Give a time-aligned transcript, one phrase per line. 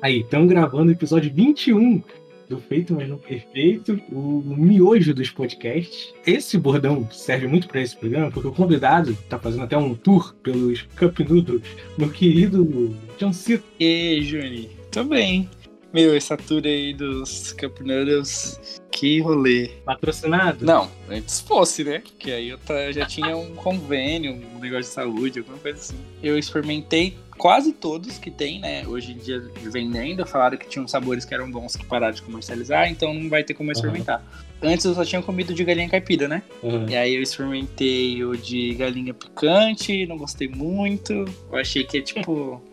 [0.00, 2.02] Aí, estamos gravando o episódio 21
[2.48, 6.12] do Feito, mas não perfeito, o miojo dos podcasts.
[6.26, 10.34] Esse bordão serve muito para esse programa, porque o convidado está fazendo até um tour
[10.42, 11.62] pelos Cup Noodles,
[11.96, 13.64] meu querido John Cito.
[13.80, 15.48] E Juni, tô bem.
[15.94, 19.68] Meu, essa tour aí dos Cup Noodles, que rolê.
[19.84, 20.64] Patrocinado?
[20.64, 22.00] Não, antes fosse, né?
[22.00, 22.58] Porque aí eu
[22.92, 25.96] já tinha um convênio, um negócio de saúde, alguma coisa assim.
[26.22, 31.24] Eu experimentei quase todos que tem, né, hoje em dia vendendo, falaram que tinham sabores
[31.24, 34.24] que eram bons que pararam de comercializar, então não vai ter como experimentar.
[34.62, 34.70] Uhum.
[34.70, 36.44] Antes eu só tinha comido de galinha caipira, né?
[36.62, 36.88] Uhum.
[36.88, 41.12] E aí eu experimentei o de galinha picante, não gostei muito.
[41.50, 42.62] Eu achei que é tipo.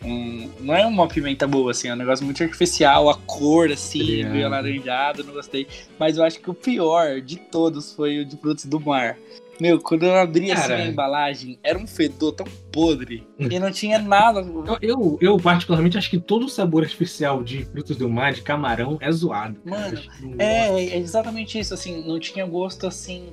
[0.00, 4.22] Um, não é uma pimenta boa, assim, é um negócio muito artificial, a cor, assim,
[4.26, 5.66] meio alaranjado, não gostei.
[5.98, 9.18] Mas eu acho que o pior de todos foi o de frutos do mar.
[9.60, 13.98] Meu, quando eu abri assim a embalagem, era um fedor tão podre e não tinha
[13.98, 14.40] nada.
[14.40, 18.42] Eu, eu, eu, particularmente, acho que todo o sabor artificial de frutos do mar, de
[18.42, 19.60] camarão, é zoado.
[19.64, 20.00] Mano,
[20.38, 23.32] é, é, exatamente isso, assim, não tinha gosto assim.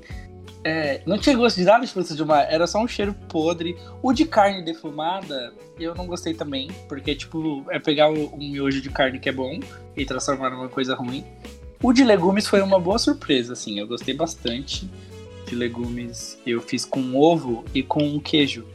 [0.64, 3.78] É, não tinha gosto de nada de frutos do mar, era só um cheiro podre.
[4.02, 8.90] O de carne defumada, eu não gostei também, porque, tipo, é pegar um miojo de
[8.90, 9.60] carne que é bom
[9.96, 11.24] e transformar numa coisa ruim.
[11.84, 14.90] O de legumes foi uma boa surpresa, assim, eu gostei bastante
[15.46, 18.66] de legumes eu fiz com ovo e com queijo.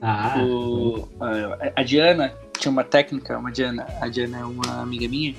[0.00, 0.42] Ah.
[0.42, 5.34] O, a, a, Diana tinha uma técnica, uma Diana, a Diana é uma amiga minha,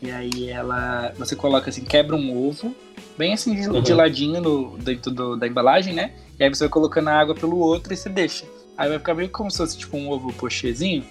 [0.00, 1.12] e aí ela.
[1.18, 2.74] Você coloca assim, quebra um ovo,
[3.16, 3.80] bem assim de, uhum.
[3.80, 6.12] de ladinho no, dentro do, da embalagem, né?
[6.38, 8.46] E aí você vai colocando a água pelo outro e você deixa.
[8.76, 11.04] Aí vai ficar meio como se fosse tipo um ovo pochezinho.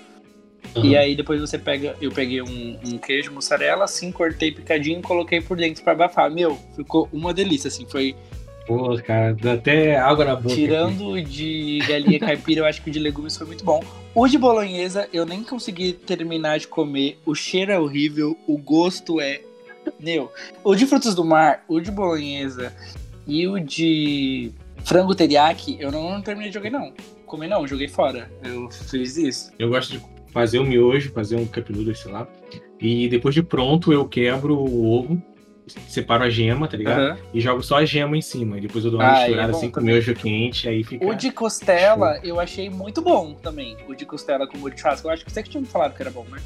[0.76, 0.86] Uhum.
[0.86, 5.42] E aí depois você pega, eu peguei um, um, queijo mussarela, assim, cortei picadinho, coloquei
[5.42, 6.32] por dentro para abafar.
[6.32, 8.16] Meu, ficou uma delícia, assim, foi
[8.68, 10.54] Pô, cara, dá até água na boca.
[10.54, 11.24] Tirando aqui.
[11.24, 13.82] de galinha caipira, eu acho que o de legumes foi muito bom.
[14.14, 17.18] O de bolonhesa, eu nem consegui terminar de comer.
[17.26, 19.40] O cheiro é horrível, o gosto é.
[19.98, 20.30] Meu,
[20.66, 22.74] o de frutos do mar, o de bolonhesa
[23.26, 24.52] e o de
[24.84, 26.92] frango teriyaki, eu não, não terminei de jogar, não.
[27.26, 28.30] Comer não, joguei fora.
[28.44, 29.52] Eu fiz isso.
[29.58, 30.02] Eu gosto de
[30.34, 32.28] fazer um miojo, fazer um cup noodle, sei lá.
[32.82, 35.22] E depois de pronto, eu quebro o ovo
[35.88, 37.00] separo a gema, tá ligado?
[37.00, 37.18] Uhum.
[37.34, 38.58] E jogo só a gema em cima.
[38.58, 41.06] E depois eu dou uma ah, misturada é assim com o miojo quente, aí fica.
[41.06, 42.24] O de costela show.
[42.24, 43.78] eu achei muito bom também.
[43.88, 45.08] O de costela com molho de churrasco.
[45.08, 46.40] Eu acho que você que tinha me falado que era bom, né?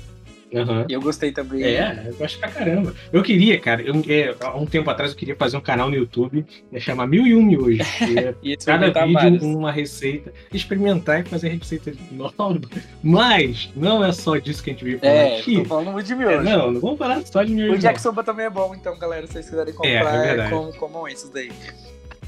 [0.53, 0.85] Uhum.
[0.89, 1.63] E eu gostei também.
[1.63, 2.93] É, eu gosto pra caramba.
[3.11, 5.95] Eu queria, cara, eu, é, há um tempo atrás eu queria fazer um canal no
[5.95, 7.81] YouTube, ia chamar Mil e Um Miojo.
[8.43, 9.43] e cada vídeo vários.
[9.43, 12.59] uma receita, experimentar e fazer receita nova.
[13.01, 15.55] Mas não é só disso que a gente veio falar é, aqui.
[15.59, 16.35] tô falando muito de miojo.
[16.35, 17.73] É, não, não vamos falar só de miojo.
[17.73, 20.69] O Jack Soba também é bom, então, galera, se vocês quiserem comprar, é, é com,
[20.73, 21.51] comam esses daí.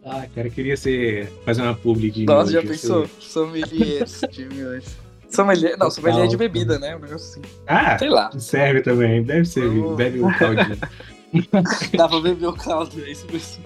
[0.05, 3.09] ah, cara, queria ser, fazer uma publi de Nossa, miojo, já pensou?
[3.19, 5.10] Sommeliers de miojo.
[5.31, 6.97] Sommelier, não, sommelier de bebida, né?
[6.97, 7.43] Um negócio assim.
[7.67, 8.31] Ah, sei lá.
[8.39, 9.95] Serve também, deve ser, oh.
[9.95, 10.77] bebe um caldinho.
[11.97, 13.63] Dá pra beber o caldo, é isso mesmo.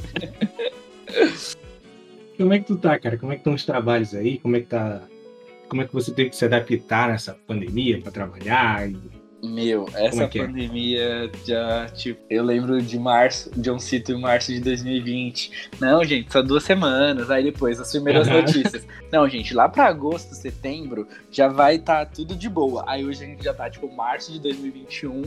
[2.36, 3.16] Como é que tu tá, cara?
[3.16, 4.38] Como é que estão os trabalhos aí?
[4.38, 5.02] Como é que tá.
[5.68, 8.88] Como é que você teve que se adaptar nessa pandemia para trabalhar?
[8.88, 8.96] E
[9.44, 11.30] meu, essa é, é pandemia é?
[11.44, 15.70] já, tipo, eu lembro de março, de um sítio em março de 2020.
[15.80, 17.30] Não, gente, só duas semanas.
[17.30, 18.34] Aí depois, as primeiras uhum.
[18.34, 18.86] notícias.
[19.12, 22.84] Não, gente, lá para agosto, setembro, já vai estar tá tudo de boa.
[22.86, 25.22] Aí hoje a gente já tá, tipo, março de 2021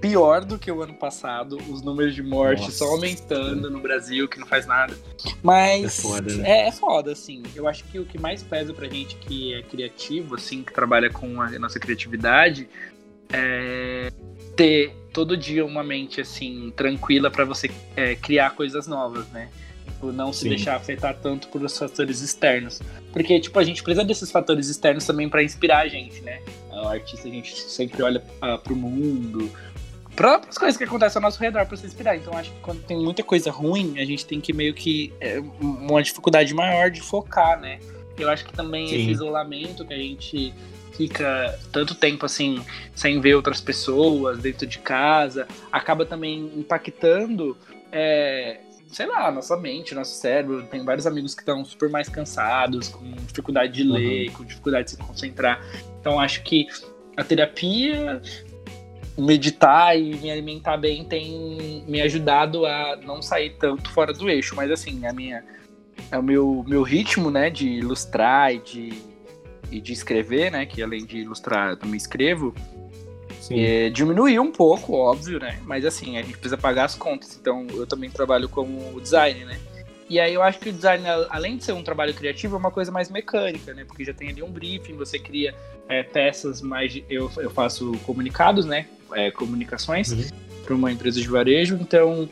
[0.00, 1.58] pior do que o ano passado.
[1.68, 2.78] Os números de morte Nossa.
[2.78, 4.96] só aumentando no Brasil, que não faz nada.
[5.42, 6.50] Mas é foda, né?
[6.50, 7.42] é, é foda, assim.
[7.54, 11.10] Eu acho que o que mais pesa pra gente que é criativo, assim, que trabalha
[11.10, 12.68] com a nossa criatividade,
[13.32, 14.12] é,
[14.56, 19.48] ter todo dia uma mente assim tranquila para você é, criar coisas novas, né?
[19.86, 20.48] Tipo, não se Sim.
[20.50, 22.80] deixar afetar tanto por os fatores externos.
[23.12, 26.40] Porque, tipo, a gente precisa desses fatores externos também para inspirar a gente, né?
[26.70, 29.50] O artista, a gente sempre olha uh, pro mundo,
[30.20, 32.16] para as coisas que acontecem ao nosso redor para se inspirar.
[32.16, 35.12] Então, acho que quando tem muita coisa ruim, a gente tem que meio que.
[35.20, 37.78] É, uma dificuldade maior de focar, né?
[38.18, 38.96] Eu acho que também Sim.
[38.96, 40.52] esse isolamento que a gente
[40.92, 42.64] fica tanto tempo assim
[42.94, 47.56] sem ver outras pessoas dentro de casa, acaba também impactando,
[47.90, 48.60] é,
[48.90, 50.62] sei lá, nossa mente, nosso cérebro.
[50.64, 54.34] Tem vários amigos que estão super mais cansados, com dificuldade de ler, uhum.
[54.34, 55.64] com dificuldade de se concentrar.
[56.00, 56.66] Então acho que
[57.16, 58.20] a terapia,
[59.16, 64.54] meditar e me alimentar bem tem me ajudado a não sair tanto fora do eixo.
[64.56, 65.44] Mas assim, a minha
[66.10, 69.09] é o meu, meu ritmo, né, de ilustrar e de
[69.70, 70.66] e de escrever, né?
[70.66, 72.54] Que além de ilustrar, eu também escrevo.
[73.50, 75.58] É, diminuiu um pouco, óbvio, né?
[75.64, 77.36] Mas assim, a gente precisa pagar as contas.
[77.40, 79.58] Então eu também trabalho como designer, né?
[80.08, 82.70] E aí eu acho que o design, além de ser um trabalho criativo, é uma
[82.70, 83.84] coisa mais mecânica, né?
[83.84, 85.54] Porque já tem ali um briefing, você cria
[85.88, 87.00] é, peças mais.
[87.08, 88.86] Eu, eu faço comunicados, né?
[89.12, 90.24] É, comunicações uhum.
[90.64, 92.28] para uma empresa de varejo, então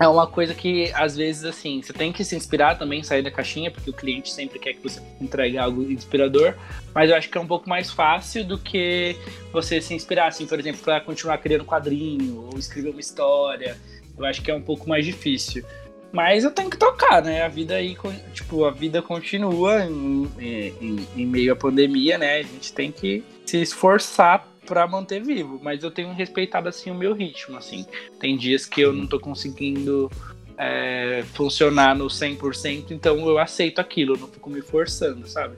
[0.00, 3.30] é uma coisa que, às vezes, assim, você tem que se inspirar também, sair da
[3.30, 6.54] caixinha, porque o cliente sempre quer que você entregue algo inspirador,
[6.94, 9.14] mas eu acho que é um pouco mais fácil do que
[9.52, 13.76] você se inspirar, assim, por exemplo, para continuar criando quadrinho ou escrever uma história.
[14.16, 15.62] Eu acho que é um pouco mais difícil.
[16.10, 17.42] Mas eu tenho que tocar, né?
[17.42, 17.94] A vida aí,
[18.32, 22.38] tipo, a vida continua em, em, em meio à pandemia, né?
[22.38, 26.94] A gente tem que se esforçar para manter vivo, mas eu tenho respeitado assim o
[26.94, 27.84] meu ritmo, assim.
[28.20, 30.08] Tem dias que eu não tô conseguindo
[30.56, 35.56] é, funcionar no 100%, então eu aceito aquilo, eu não fico me forçando, sabe?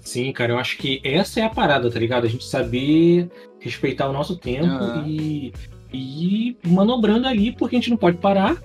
[0.00, 2.24] Sim, cara, eu acho que essa é a parada, tá ligado?
[2.24, 3.30] A gente saber
[3.60, 5.06] respeitar o nosso tempo uhum.
[5.06, 5.52] e,
[5.92, 8.60] e manobrando ali, porque a gente não pode parar,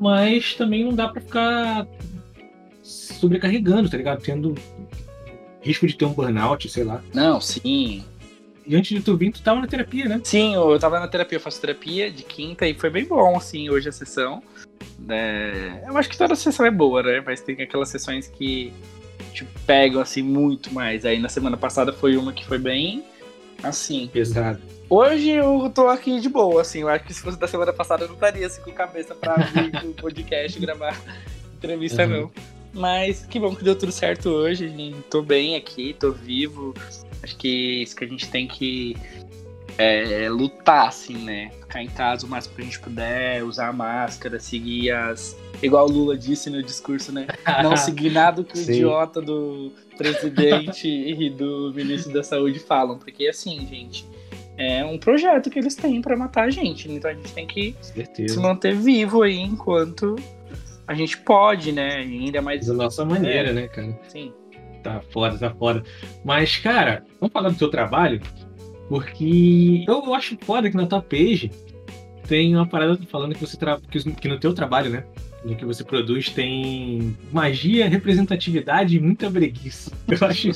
[0.00, 1.88] mas também não dá para ficar
[2.84, 4.22] sobrecarregando, tá ligado?
[4.22, 4.54] Tendo
[5.60, 7.02] risco de ter um burnout, sei lá.
[7.12, 8.04] Não, sim.
[8.66, 10.20] E antes de tu vir, tu tava na terapia, né?
[10.22, 13.68] Sim, eu tava na terapia, eu faço terapia de quinta e foi bem bom, assim,
[13.70, 14.42] hoje a sessão.
[15.08, 15.82] É...
[15.86, 17.22] Eu acho que toda sessão é boa, né?
[17.24, 18.72] Mas tem aquelas sessões que
[19.32, 21.04] te pegam, assim, muito mais.
[21.04, 23.04] Aí na semana passada foi uma que foi bem,
[23.62, 24.08] assim...
[24.12, 24.60] Pesado.
[24.88, 26.80] Hoje eu tô aqui de boa, assim.
[26.80, 29.36] Eu acho que se fosse da semana passada eu não estaria, assim, com cabeça pra
[29.36, 31.00] vir no podcast gravar
[31.56, 32.08] entrevista, uhum.
[32.10, 32.30] não.
[32.74, 34.94] Mas que bom que deu tudo certo hoje.
[35.10, 36.74] Tô bem aqui, tô vivo.
[37.22, 38.96] Acho que isso que a gente tem que
[39.78, 41.50] é, lutar, assim, né?
[41.60, 45.36] Ficar em casa o mais que a gente puder, usar a máscara, seguir as.
[45.62, 47.26] Igual o Lula disse no discurso, né?
[47.62, 52.98] Não seguir nada que o idiota do presidente e do ministro da saúde falam.
[52.98, 54.04] Porque, assim, gente,
[54.58, 56.90] é um projeto que eles têm para matar a gente.
[56.90, 60.16] Então a gente tem que se manter vivo aí enquanto
[60.86, 61.98] a gente pode, né?
[61.98, 62.66] Ainda mais.
[62.66, 63.98] Da nossa maneira, é, né, cara?
[64.08, 64.32] Sim
[64.82, 65.82] tá foda, tá foda.
[66.24, 68.20] Mas, cara, vamos falar do teu trabalho,
[68.88, 71.50] porque eu acho foda que na tua page
[72.26, 73.80] tem uma parada falando que você tra...
[73.90, 75.04] que no teu trabalho, né?
[75.44, 79.90] No que você produz tem magia, representatividade e muita breguice.
[80.08, 80.48] Eu acho,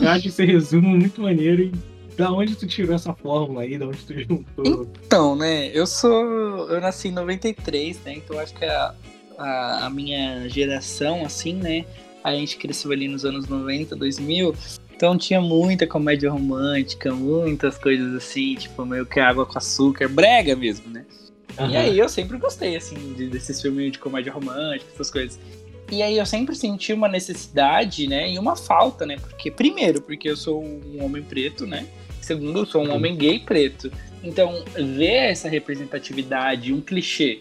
[0.00, 1.72] eu acho esse resumo muito maneiro e
[2.16, 3.78] da onde tu tirou essa fórmula aí?
[3.78, 4.86] Da onde tu juntou?
[5.06, 5.68] Então, né?
[5.68, 6.68] Eu sou.
[6.68, 8.14] Eu nasci em 93, né?
[8.14, 8.94] Então acho que a,
[9.38, 11.84] a, a minha geração, assim, né?
[12.22, 14.54] A gente cresceu ali nos anos 90, 2000,
[14.94, 20.54] então tinha muita comédia romântica, muitas coisas assim, tipo meio que água com açúcar, brega
[20.54, 21.04] mesmo, né?
[21.58, 21.70] Uhum.
[21.70, 25.38] E aí eu sempre gostei, assim, de, desses filmes de comédia romântica, essas coisas.
[25.90, 29.16] E aí eu sempre senti uma necessidade, né, e uma falta, né?
[29.16, 31.86] Porque, primeiro, porque eu sou um homem preto, né?
[32.20, 33.90] Segundo, eu sou um homem gay preto.
[34.22, 37.40] Então, ver essa representatividade, um clichê,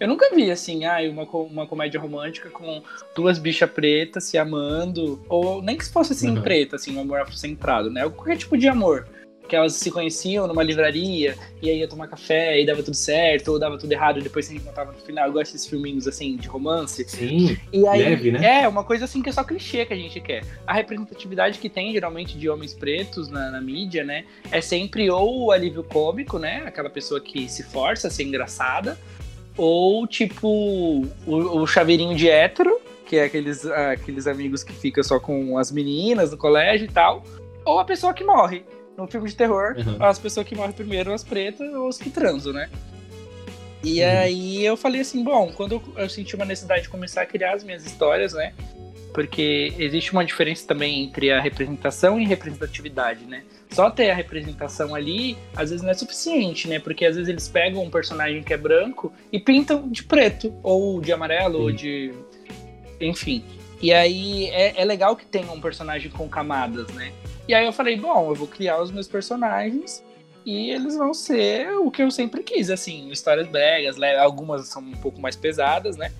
[0.00, 2.82] eu nunca vi, assim, ah, uma, uma comédia romântica com
[3.14, 6.42] duas bichas pretas se amando, ou nem que fosse assim, uhum.
[6.42, 8.08] preta, assim, um amor centrado, né?
[8.08, 9.08] Qualquer tipo de amor.
[9.48, 13.48] Que elas se conheciam numa livraria, e aí ia tomar café, e dava tudo certo,
[13.48, 15.26] ou dava tudo errado, e depois se reencontrava no final.
[15.26, 17.02] Eu gosto desses filminhos, assim, de romance.
[17.08, 18.62] Sim, e aí, leve, né?
[18.62, 20.44] É, uma coisa assim que é só clichê que a gente quer.
[20.66, 24.26] A representatividade que tem, geralmente, de homens pretos na, na mídia, né?
[24.52, 26.62] É sempre ou o alívio cômico, né?
[26.66, 28.98] Aquela pessoa que se força a ser engraçada,
[29.58, 35.18] ou tipo o, o chaveirinho de hétero, que é aqueles, aqueles amigos que ficam só
[35.18, 37.24] com as meninas no colégio e tal,
[37.64, 38.64] ou a pessoa que morre.
[38.96, 40.04] No filme de terror, uhum.
[40.04, 42.68] as pessoas que morrem primeiro, as pretas ou os que transam, né?
[43.82, 44.08] E uhum.
[44.08, 47.54] aí eu falei assim, bom, quando eu, eu senti uma necessidade de começar a criar
[47.54, 48.52] as minhas histórias, né?
[49.14, 53.44] Porque existe uma diferença também entre a representação e representatividade, né?
[53.70, 56.78] Só ter a representação ali, às vezes não é suficiente, né?
[56.78, 61.00] Porque às vezes eles pegam um personagem que é branco e pintam de preto, ou
[61.00, 61.62] de amarelo, Sim.
[61.62, 62.14] ou de.
[63.00, 63.44] Enfim.
[63.80, 67.12] E aí é, é legal que tenha um personagem com camadas, né?
[67.46, 70.02] E aí eu falei, bom, eu vou criar os meus personagens
[70.44, 74.92] e eles vão ser o que eu sempre quis, assim, histórias bregas, algumas são um
[74.92, 76.10] pouco mais pesadas, né?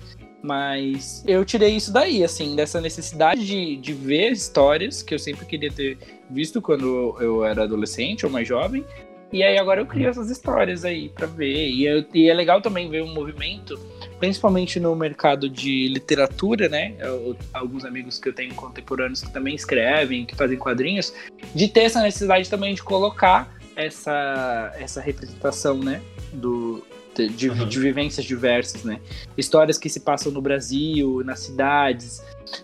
[0.41, 5.45] Mas eu tirei isso daí, assim, dessa necessidade de, de ver histórias que eu sempre
[5.45, 5.97] queria ter
[6.29, 8.85] visto quando eu era adolescente ou mais jovem.
[9.31, 11.69] E aí agora eu crio essas histórias aí para ver.
[11.69, 13.79] E, eu, e, é legal também ver um movimento,
[14.19, 16.95] principalmente no mercado de literatura, né?
[16.99, 21.13] Eu, alguns amigos que eu tenho contemporâneos que também escrevem, que fazem quadrinhos,
[21.53, 26.01] de ter essa necessidade também de colocar essa, essa representação, né?
[26.33, 26.83] Do,
[27.27, 27.67] de, uhum.
[27.67, 28.99] de, vivências diversas, né?
[29.37, 32.21] Histórias que se passam no Brasil, nas cidades,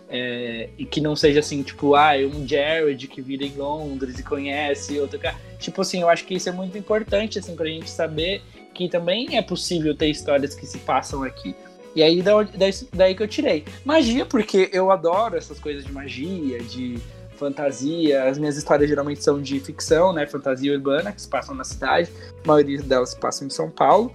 [0.10, 4.20] é, e que não seja assim, tipo, ah, é um Jared que vira em Londres
[4.20, 5.36] e conhece outro cara.
[5.60, 8.42] Tipo assim, eu acho que isso é muito importante, assim, pra gente saber
[8.74, 11.56] que também é possível ter histórias que se passam aqui.
[11.96, 13.64] E aí daí, daí que eu tirei.
[13.86, 17.00] Magia, porque eu adoro essas coisas de magia, de
[17.38, 18.26] fantasia.
[18.26, 20.28] As minhas histórias geralmente são de ficção, né?
[20.28, 22.12] Fantasia urbana, que se passam na cidade.
[22.44, 24.12] A maioria delas se passam em São Paulo.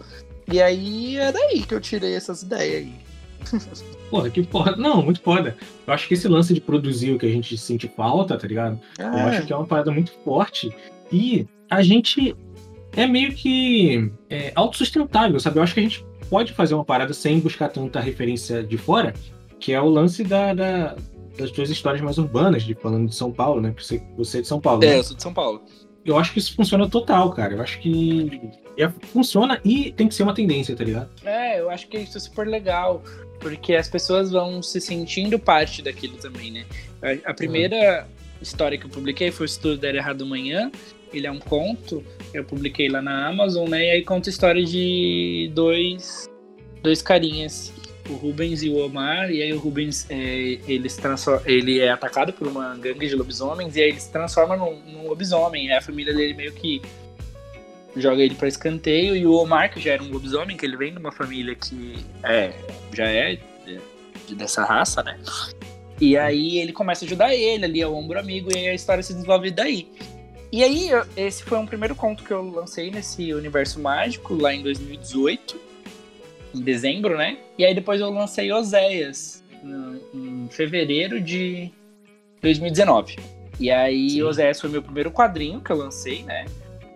[0.50, 2.94] E aí é daí que eu tirei essas ideias aí.
[4.10, 4.76] Porra, que porra.
[4.76, 5.56] Não, muito foda.
[5.86, 8.78] Eu acho que esse lance de produzir o que a gente sente falta, tá ligado?
[8.98, 9.04] É.
[9.04, 10.74] Eu acho que é uma parada muito forte.
[11.12, 12.36] E a gente
[12.96, 15.58] é meio que é, autossustentável, sabe?
[15.58, 19.14] Eu acho que a gente pode fazer uma parada sem buscar tanta referência de fora,
[19.58, 20.96] que é o lance da, da
[21.38, 23.74] das tuas histórias mais urbanas, de falando de São Paulo, né?
[23.78, 24.82] Você, você é de São Paulo.
[24.84, 24.98] É, né?
[24.98, 25.62] eu sou de São Paulo.
[26.04, 27.54] Eu acho que isso funciona total, cara.
[27.54, 28.40] Eu acho que
[28.82, 31.10] é, funciona e tem que ser uma tendência, tá ligado?
[31.24, 33.02] É, eu acho que isso é super legal,
[33.38, 36.64] porque as pessoas vão se sentindo parte daquilo também, né?
[37.02, 38.38] A, a primeira uhum.
[38.42, 40.70] história que eu publiquei foi o Estudo Der Errado Amanhã.
[41.12, 43.86] Ele é um conto, eu publiquei lá na Amazon, né?
[43.86, 46.30] E aí conta a história de dois,
[46.82, 47.72] dois carinhas
[48.10, 50.88] o Rubens e o Omar, e aí o Rubens é, ele,
[51.46, 55.08] ele é atacado por uma gangue de lobisomens, e aí ele se transforma num, num
[55.08, 56.82] lobisomem, e a família dele meio que
[57.96, 60.92] joga ele para escanteio, e o Omar, que já era um lobisomem, que ele vem
[60.92, 62.52] de uma família que é,
[62.92, 63.38] já é
[64.26, 65.18] de, dessa raça, né?
[66.00, 68.74] E aí ele começa a ajudar ele, ali é o ombro amigo, e aí a
[68.74, 69.88] história se desenvolve daí.
[70.52, 74.62] E aí, esse foi um primeiro conto que eu lancei nesse universo mágico, lá em
[74.62, 75.70] 2018
[76.54, 77.38] em dezembro, né?
[77.56, 79.44] E aí depois eu lancei Oséias
[80.14, 81.70] em fevereiro de
[82.42, 83.16] 2019.
[83.58, 84.22] E aí Sim.
[84.22, 86.46] Oséias foi meu primeiro quadrinho que eu lancei, né?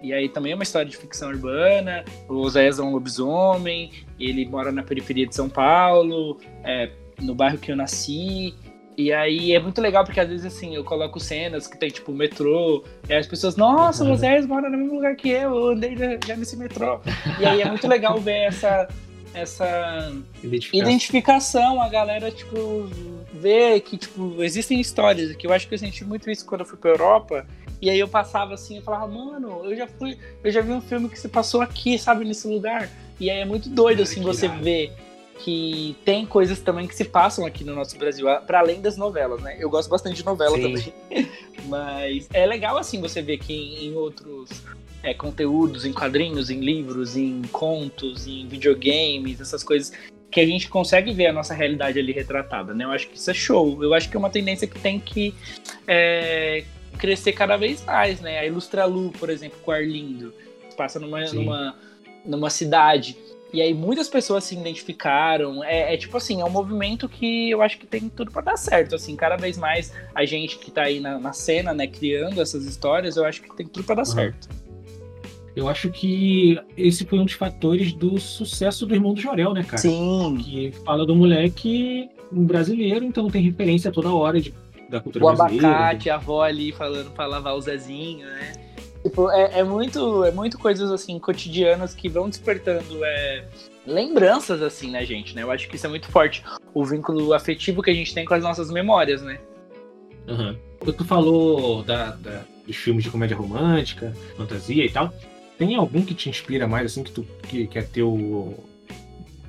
[0.04, 2.04] E aí também é uma história de ficção urbana.
[2.28, 6.90] O Oséias é um lobisomem, ele mora na periferia de São Paulo, é,
[7.22, 8.54] no bairro que eu nasci.
[8.98, 12.12] E aí é muito legal porque às vezes assim, eu coloco cenas que tem tipo
[12.12, 15.68] metrô, e aí as pessoas, nossa, o Oséias mora no mesmo lugar que eu, eu
[15.68, 17.00] andei já, já nesse metrô.
[17.40, 18.86] E aí é muito legal ver essa,
[19.32, 20.90] essa identificação.
[20.90, 22.88] identificação, a galera, tipo,
[23.32, 26.66] vê que, tipo, existem histórias, que eu acho que eu senti muito isso quando eu
[26.66, 27.46] fui pra Europa,
[27.80, 30.80] e aí eu passava assim e falava, mano, eu já fui, eu já vi um
[30.80, 32.88] filme que se passou aqui, sabe, nesse lugar.
[33.20, 34.92] E aí é muito doido, assim, você ver
[35.38, 39.42] que tem coisas também que se passam aqui no nosso Brasil, para além das novelas,
[39.42, 39.56] né?
[39.58, 40.62] Eu gosto bastante de novela Sim.
[40.62, 40.94] também.
[41.66, 44.50] Mas é legal, assim, você ver que em outros
[45.02, 49.92] é, conteúdos em quadrinhos, em livros, em contos, em videogames, essas coisas
[50.30, 52.84] que a gente consegue ver a nossa realidade ali retratada, né?
[52.84, 53.82] Eu acho que isso é show.
[53.84, 55.32] Eu acho que é uma tendência que tem que
[55.86, 56.64] é,
[56.98, 58.38] crescer cada vez mais, né?
[58.38, 60.32] A Ilustralu, por exemplo, com Arlindo,
[60.76, 61.76] passa numa, numa,
[62.24, 63.16] numa cidade.
[63.52, 65.62] E aí muitas pessoas se identificaram.
[65.62, 68.56] É, é, tipo assim, é um movimento que eu acho que tem tudo para dar
[68.56, 68.96] certo.
[68.96, 72.64] Assim, cada vez mais a gente que tá aí na, na, cena, né, criando essas
[72.66, 74.06] histórias, eu acho que tem tudo para dar uhum.
[74.06, 74.48] certo.
[75.54, 79.62] Eu acho que esse foi um dos fatores do sucesso do Irmão do Jorel, né,
[79.62, 79.78] cara?
[79.78, 80.36] Sim.
[80.42, 84.52] Que fala do moleque um brasileiro, então tem referência toda hora de,
[84.94, 85.66] da cultura o brasileira.
[85.66, 88.52] O abacate, a avó ali falando pra lavar o Zezinho, né?
[89.02, 93.44] Tipo, é, é, muito, é muito coisas assim, cotidianas que vão despertando é,
[93.86, 95.34] lembranças, assim, né, gente?
[95.34, 95.42] Né?
[95.42, 96.42] Eu acho que isso é muito forte.
[96.72, 99.38] O vínculo afetivo que a gente tem com as nossas memórias, né?
[100.26, 100.56] Uhum.
[100.92, 105.12] Tu falou da, da, dos filmes de comédia romântica, fantasia e tal.
[105.58, 108.58] Tem algum que te inspira mais, assim, que tu que, que é teu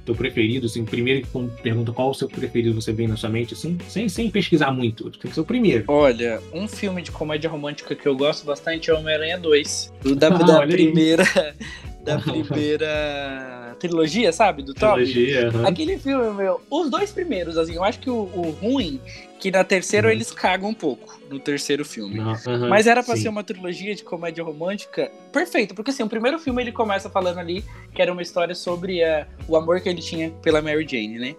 [0.05, 3.53] teu preferido, assim, primeiro que pergunta qual o seu preferido você vem na sua mente,
[3.53, 5.85] assim, sem, sem pesquisar muito, tem que ser o primeiro.
[5.87, 9.93] Olha, um filme de comédia romântica que eu gosto bastante é Homem-Aranha 2.
[10.17, 11.23] Da, ah, da primeira.
[12.05, 14.63] Da primeira trilogia, sabe?
[14.63, 15.67] Do trilogia, Uhum.
[15.67, 18.99] Aquele filme, meu, os dois primeiros, assim, eu acho que o, o ruim,
[19.39, 20.13] que na terceira uhum.
[20.13, 22.19] eles cagam um pouco, no terceiro filme.
[22.19, 26.39] Uhum, Mas era para ser uma trilogia de comédia romântica perfeito, porque assim, o primeiro
[26.39, 27.63] filme ele começa falando ali
[27.93, 31.35] que era uma história sobre uh, o amor que ele tinha pela Mary Jane, né?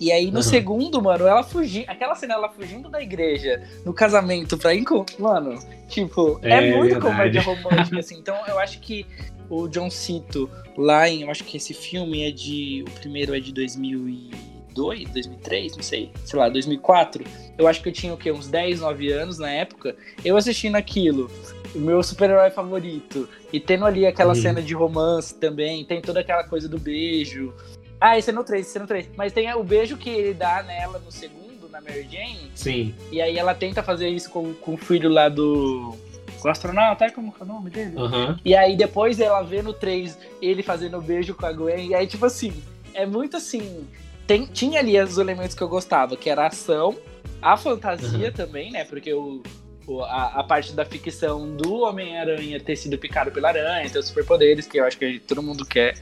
[0.00, 0.42] E aí no uhum.
[0.42, 1.88] segundo, mano, ela fugindo.
[1.88, 5.20] Aquela cena, ela fugindo da igreja no casamento pra encontrar.
[5.20, 5.58] Mano,
[5.88, 7.00] tipo, é, é muito verdade.
[7.00, 8.18] comédia romântica, assim.
[8.18, 9.06] Então eu acho que
[9.48, 13.40] o John Cito lá em, eu acho que esse filme é de, o primeiro é
[13.40, 17.24] de 2002, 2003, não sei, sei lá, 2004.
[17.56, 19.96] Eu acho que eu tinha o quê, uns 10, 9 anos na época.
[20.24, 21.30] Eu assistindo aquilo,
[21.74, 24.40] o meu super-herói favorito, e tendo ali aquela uhum.
[24.40, 27.54] cena de romance também, tem toda aquela coisa do beijo.
[28.00, 29.10] Ah, esse é no 3, esse é no 3.
[29.16, 32.50] Mas tem o beijo que ele dá nela no segundo, na Mary Jane.
[32.54, 32.94] Sim.
[33.10, 35.96] E aí ela tenta fazer isso com, com o filho lá do
[36.44, 37.96] o astronauta, é como é o nome dele?
[37.96, 38.36] Uhum.
[38.44, 41.88] E aí depois ela vê no 3 ele fazendo beijo com a Gwen.
[41.88, 42.52] E aí, tipo assim,
[42.92, 43.86] é muito assim.
[44.26, 46.96] Tem, tinha ali os elementos que eu gostava, que era a ação,
[47.40, 48.32] a fantasia uhum.
[48.32, 48.84] também, né?
[48.84, 49.42] Porque o,
[49.86, 54.06] o a, a, parte da ficção do Homem-Aranha ter sido picado pela aranha, ter os
[54.06, 55.98] superpoderes, que eu acho que todo mundo quer.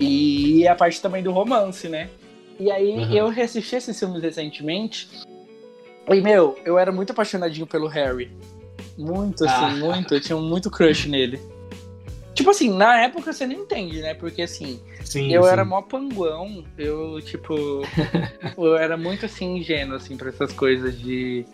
[0.00, 2.08] E a parte também do romance, né?
[2.58, 3.12] E aí uhum.
[3.12, 5.08] eu reassisti esses filmes recentemente.
[6.08, 8.30] E, meu, eu era muito apaixonadinho pelo Harry.
[8.96, 9.76] Muito, assim, ah.
[9.76, 10.14] muito.
[10.14, 11.40] Eu tinha muito crush nele.
[12.34, 14.14] Tipo assim, na época você não entende, né?
[14.14, 15.48] Porque assim, sim, eu sim.
[15.48, 16.64] era mó panguão.
[16.76, 17.54] Eu, tipo,
[18.56, 21.44] eu era muito assim, ingênuo, assim, pra essas coisas de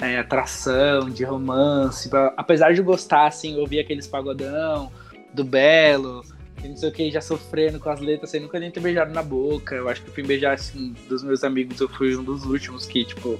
[0.00, 2.08] é, atração, de romance.
[2.08, 2.34] Pra...
[2.36, 4.90] Apesar de gostar, assim, ouvir aqueles pagodão
[5.32, 6.22] do Belo,
[6.64, 9.12] e não sei o que, já sofrendo com as letras, sem nunca nem ter beijado
[9.12, 9.74] na boca.
[9.74, 12.86] Eu acho que eu fui beijar, assim, dos meus amigos, eu fui um dos últimos
[12.86, 13.38] que, tipo,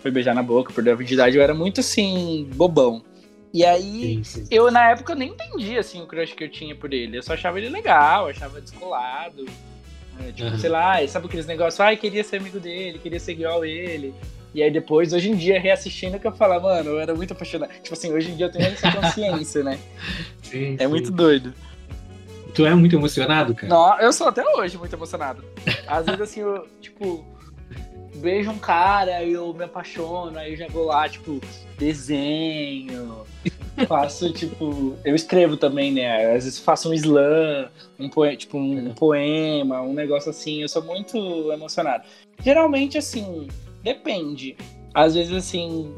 [0.00, 1.36] foi beijar na boca, perdeu a virgindade.
[1.36, 3.02] Eu era muito, assim, bobão.
[3.52, 4.46] E aí, sim, sim.
[4.50, 7.16] eu na época nem entendia, assim, o crush que eu tinha por ele.
[7.16, 9.44] Eu só achava ele legal, achava descolado.
[10.18, 10.32] Né?
[10.34, 10.58] Tipo, uhum.
[10.58, 13.68] sei lá, sabe aqueles negócios, ai, ah, queria ser amigo dele, queria ser igual a
[13.68, 14.14] ele.
[14.54, 17.70] E aí depois, hoje em dia, reassistindo, que eu falo, mano, eu era muito apaixonado.
[17.82, 19.78] Tipo assim, hoje em dia eu tenho essa consciência, né?
[20.42, 21.54] Sim, é muito doido.
[22.54, 23.68] Tu é muito emocionado, cara?
[23.68, 25.44] Não, eu sou até hoje muito emocionado.
[25.86, 27.24] Às vezes, assim, eu, tipo,
[28.14, 31.40] vejo um cara e eu me apaixono, aí eu já vou lá, tipo,
[31.78, 33.24] desenho,
[33.86, 36.34] faço, tipo, eu escrevo também, né?
[36.34, 40.68] Às vezes faço um slam, um poema, tipo, um, um poema, um negócio assim, eu
[40.68, 41.16] sou muito
[41.52, 42.04] emocionado.
[42.42, 43.48] Geralmente, assim,
[43.82, 44.56] depende.
[44.94, 45.94] Às vezes, assim,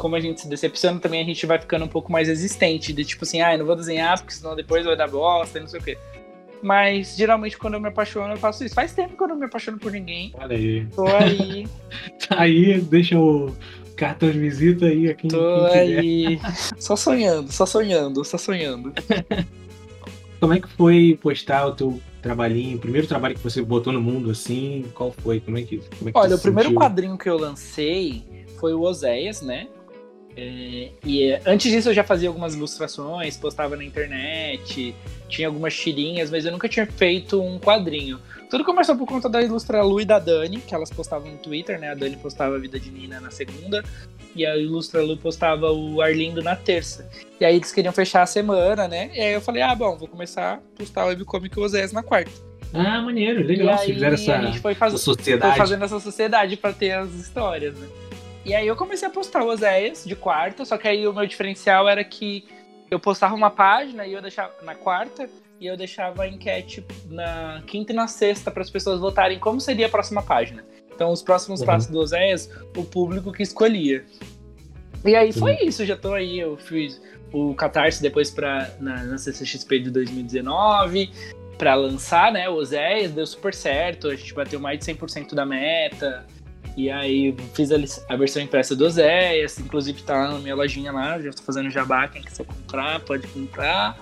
[0.00, 3.04] como a gente se decepciona, também a gente vai ficando um pouco mais resistente, de
[3.04, 5.68] tipo assim, ah, eu não vou desenhar, porque senão depois vai dar bosta e não
[5.68, 5.98] sei o quê.
[6.62, 8.74] Mas geralmente quando eu me apaixono, eu faço isso.
[8.74, 10.32] Faz tempo que eu não me apaixono por ninguém.
[10.38, 10.86] Olha aí.
[10.86, 11.66] Tô aí.
[12.26, 13.54] tá aí, deixa o
[13.94, 15.28] cartão de visita aí aqui.
[15.28, 16.40] Tô aí.
[16.78, 18.94] só sonhando, só sonhando, só sonhando.
[20.40, 24.00] Como é que foi postar o teu trabalhinho, o primeiro trabalho que você botou no
[24.00, 24.86] mundo assim?
[24.94, 25.40] Qual foi?
[25.40, 28.24] Como é que, como é que Olha, o primeiro quadrinho que eu lancei
[28.58, 29.68] foi o Oséias, né?
[30.36, 34.94] É, e antes disso eu já fazia algumas ilustrações, postava na internet,
[35.28, 38.18] tinha algumas tirinhas, mas eu nunca tinha feito um quadrinho.
[38.48, 41.78] Tudo começou por conta da Ilustra Lu e da Dani, que elas postavam no Twitter,
[41.78, 41.90] né?
[41.90, 43.84] A Dani postava a Vida de Nina na segunda
[44.34, 47.08] e a Ilustra Lu postava o Arlindo na terça.
[47.40, 49.10] E aí eles queriam fechar a semana, né?
[49.14, 52.30] E aí eu falei, ah, bom, vou começar a postar o webcomic Osés na quarta.
[52.72, 53.66] Ah, maneiro, legal.
[53.66, 55.00] E aí, fizeram essa, a gente foi faz...
[55.00, 55.52] sociedade.
[55.52, 57.86] Foi fazendo essa sociedade para ter as histórias, né?
[58.44, 61.88] E aí eu comecei a postar Oséias de quarta, só que aí o meu diferencial
[61.88, 62.46] era que
[62.90, 65.28] eu postava uma página e eu deixava na quarta
[65.60, 69.60] e eu deixava a enquete na quinta e na sexta para as pessoas votarem como
[69.60, 70.64] seria a próxima página.
[70.92, 71.66] Então, os próximos uhum.
[71.66, 74.04] passos do Oséias, o público que escolhia.
[75.04, 75.68] E aí foi uhum.
[75.68, 77.00] isso, já tô aí, eu fiz
[77.32, 81.10] o Catarse depois pra, na, na CCXP de 2019
[81.56, 85.44] para lançar, né, o Oséias, deu super certo, a gente bateu mais de 100% da
[85.44, 86.26] meta.
[86.76, 87.76] E aí fiz a,
[88.12, 92.08] a, versão impressa do Oséias, inclusive tá na minha lojinha lá, já tô fazendo jabá,
[92.08, 93.98] quem quiser comprar, pode comprar.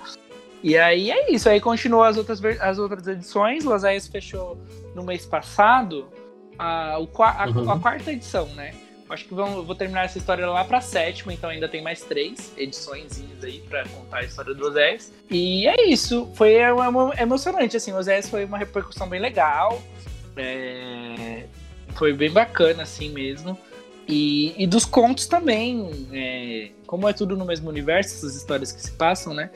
[0.62, 4.58] E aí é isso, aí continuou as outras, as outras edições, o Oséias fechou
[4.94, 6.08] no mês passado
[6.58, 7.70] a, a, uhum.
[7.70, 8.74] a quarta edição, né?
[9.08, 12.52] Acho que vão, vou terminar essa história lá pra sétima, então ainda tem mais três
[12.58, 15.12] edições aí pra contar a história do Oséias.
[15.30, 16.56] E é isso, foi
[17.18, 19.80] emocionante, assim, o Oséias foi uma repercussão bem legal.
[20.36, 21.44] É,
[21.94, 23.58] foi bem bacana, assim mesmo.
[24.08, 28.80] E, e dos contos também, é, como é tudo no mesmo universo, essas histórias que
[28.80, 29.50] se passam, né?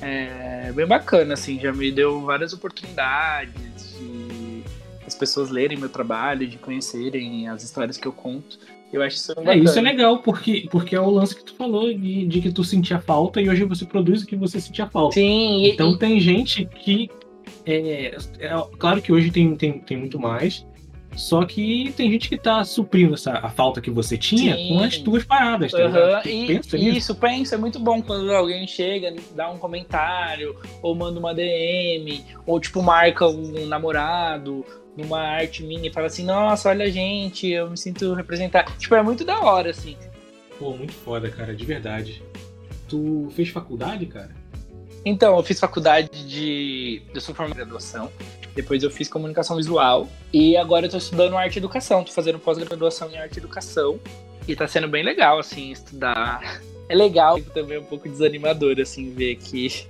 [0.00, 4.62] É bem bacana, assim, já me deu várias oportunidades de
[5.06, 8.58] as pessoas lerem meu trabalho, de conhecerem as histórias que eu conto.
[8.92, 9.54] Eu acho isso bacana.
[9.54, 12.52] É, isso é legal, porque, porque é o lance que tu falou de, de que
[12.52, 15.14] tu sentia falta e hoje você produz o que você sentia falta.
[15.14, 15.66] Sim.
[15.66, 17.10] Então e, tem gente que.
[17.66, 20.64] É, é, claro que hoje tem, tem, tem muito mais,
[21.16, 24.68] só que tem gente que tá suprindo essa, a falta que você tinha Sim.
[24.68, 26.20] com as tuas paradas, tá uhum.
[26.24, 31.18] E, pensa isso, pensa, é muito bom quando alguém chega, dá um comentário, ou manda
[31.18, 34.64] uma DM, ou tipo, marca um namorado
[34.96, 38.72] numa arte minha e fala assim, nossa, olha a gente, eu me sinto representado.
[38.78, 39.96] Tipo, é muito da hora, assim.
[40.58, 42.22] Pô, muito foda, cara, de verdade.
[42.88, 44.30] Tu fez faculdade, cara?
[45.04, 47.02] Então, eu fiz faculdade de.
[47.14, 48.10] Eu sou formado em graduação.
[48.54, 50.08] Depois eu fiz comunicação visual.
[50.32, 52.04] E agora eu tô estudando arte e educação.
[52.04, 53.98] Tô fazendo pós-graduação em arte e educação.
[54.46, 56.62] E tá sendo bem legal, assim, estudar.
[56.86, 59.86] É legal, também é um pouco desanimador, assim, ver que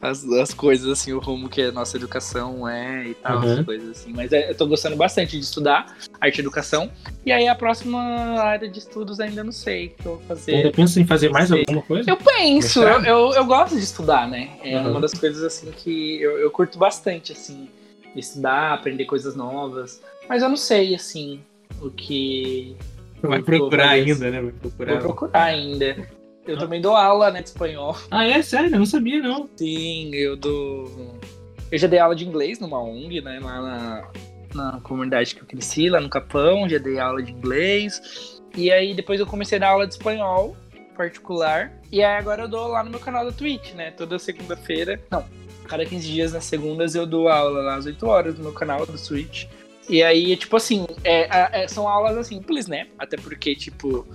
[0.00, 3.58] as, as coisas, assim, o rumo que a nossa educação é e tal, uhum.
[3.60, 4.12] as coisas assim.
[4.12, 6.90] Mas é, eu tô gostando bastante de estudar arte e educação.
[7.24, 8.00] E aí a próxima
[8.40, 10.54] área de estudos ainda não sei o que eu vou fazer.
[10.54, 12.10] Ainda pensa em fazer mais alguma coisa?
[12.10, 14.50] Eu penso, eu, eu, eu, gosto de estudar, né?
[14.62, 14.92] É uhum.
[14.92, 17.68] uma das coisas, assim, que eu, eu curto bastante, assim,
[18.14, 20.02] estudar, aprender coisas novas.
[20.28, 21.40] Mas eu não sei, assim,
[21.80, 22.76] o que.
[23.22, 24.42] Vai procurar ainda, né?
[24.42, 24.92] Vai procurar.
[24.92, 26.06] Vou procurar ainda.
[26.46, 27.96] Eu também dou aula, né, de espanhol.
[28.10, 28.40] Ah, é?
[28.42, 28.72] Sério?
[28.72, 29.48] Eu não sabia, não.
[29.56, 31.18] Sim, eu dou.
[31.70, 34.10] Eu já dei aula de inglês numa ONG, né, lá na,
[34.54, 38.40] na comunidade que eu cresci, lá no Capão, já dei aula de inglês.
[38.56, 40.56] E aí depois eu comecei a dar aula de espanhol
[40.96, 41.72] particular.
[41.92, 43.90] E aí agora eu dou lá no meu canal da Twitch, né?
[43.90, 45.00] Toda segunda-feira.
[45.10, 45.24] Não,
[45.66, 48.86] cada 15 dias nas segundas eu dou aula lá às 8 horas no meu canal
[48.86, 49.46] do Twitch.
[49.88, 52.88] E aí, tipo assim, é, é, são aulas simples, né?
[52.98, 54.06] Até porque, tipo,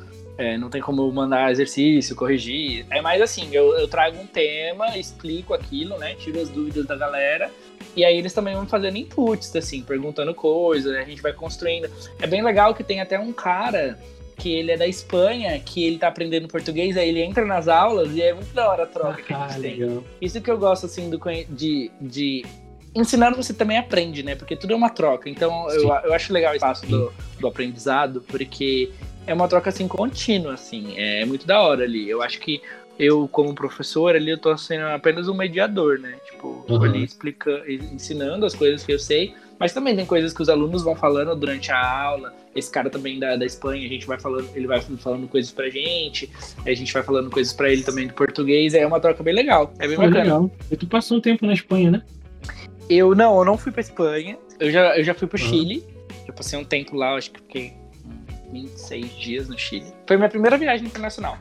[0.42, 2.86] é, não tem como mandar exercício, corrigir.
[2.90, 6.16] É mais assim, eu, eu trago um tema, explico aquilo, né?
[6.16, 7.52] Tiro as dúvidas da galera.
[7.96, 11.90] E aí eles também vão fazendo inputs, assim, perguntando coisas, a gente vai construindo.
[12.20, 14.00] É bem legal que tem até um cara
[14.38, 18.12] que ele é da Espanha, que ele tá aprendendo português, aí ele entra nas aulas
[18.16, 19.90] e é muito da hora a troca que a gente ah, legal.
[19.90, 20.04] tem.
[20.20, 22.44] Isso que eu gosto, assim, do, de, de
[22.96, 24.36] ensinando você também aprende, né?
[24.36, 25.30] Porque tudo é uma troca.
[25.30, 28.92] Então eu, eu acho legal o espaço do, do aprendizado, porque
[29.28, 30.94] é uma troca assim contínua, assim.
[30.98, 32.10] É muito da hora ali.
[32.10, 32.62] Eu acho que
[33.00, 36.18] eu, como professor, ali eu tô sendo apenas um mediador, né?
[36.30, 36.84] Tipo, uhum.
[36.84, 40.84] ali explicando, ensinando as coisas que eu sei, mas também tem coisas que os alunos
[40.84, 42.34] vão falando durante a aula.
[42.56, 45.70] Esse cara também da, da Espanha, a gente vai falando, ele vai falando coisas pra
[45.70, 46.30] gente,
[46.66, 48.74] a gente vai falando coisas pra ele também de português.
[48.74, 49.74] É uma troca bem legal.
[49.80, 50.24] É bem Foi bacana.
[50.24, 50.52] Legal.
[50.70, 52.04] E tu passou um tempo na Espanha, né?
[52.90, 54.38] Eu não, eu não fui pra Espanha.
[54.60, 55.50] Eu já, eu já fui pro uhum.
[55.50, 55.84] Chile.
[56.28, 57.81] Já passei um tempo lá, acho que fiquei
[58.52, 59.94] 26 dias no Chile.
[60.08, 61.38] Foi minha primeira viagem internacional.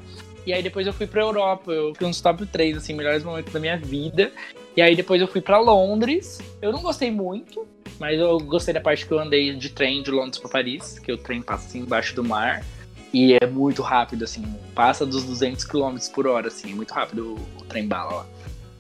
[0.47, 1.71] E aí depois eu fui pra Europa.
[1.73, 4.33] Eu fui uns top 3, assim, melhores momentos da minha vida.
[4.77, 6.41] E aí depois eu fui para Londres.
[6.63, 7.67] Eu não gostei muito,
[7.99, 11.13] mas eu gostei da parte que eu andei de trem de Londres para Paris, que
[11.13, 12.65] o trem passa assim embaixo do mar.
[13.13, 17.61] E é muito rápido, assim, passa dos 200 km por hora, assim, muito rápido o,
[17.61, 18.27] o trem bala lá.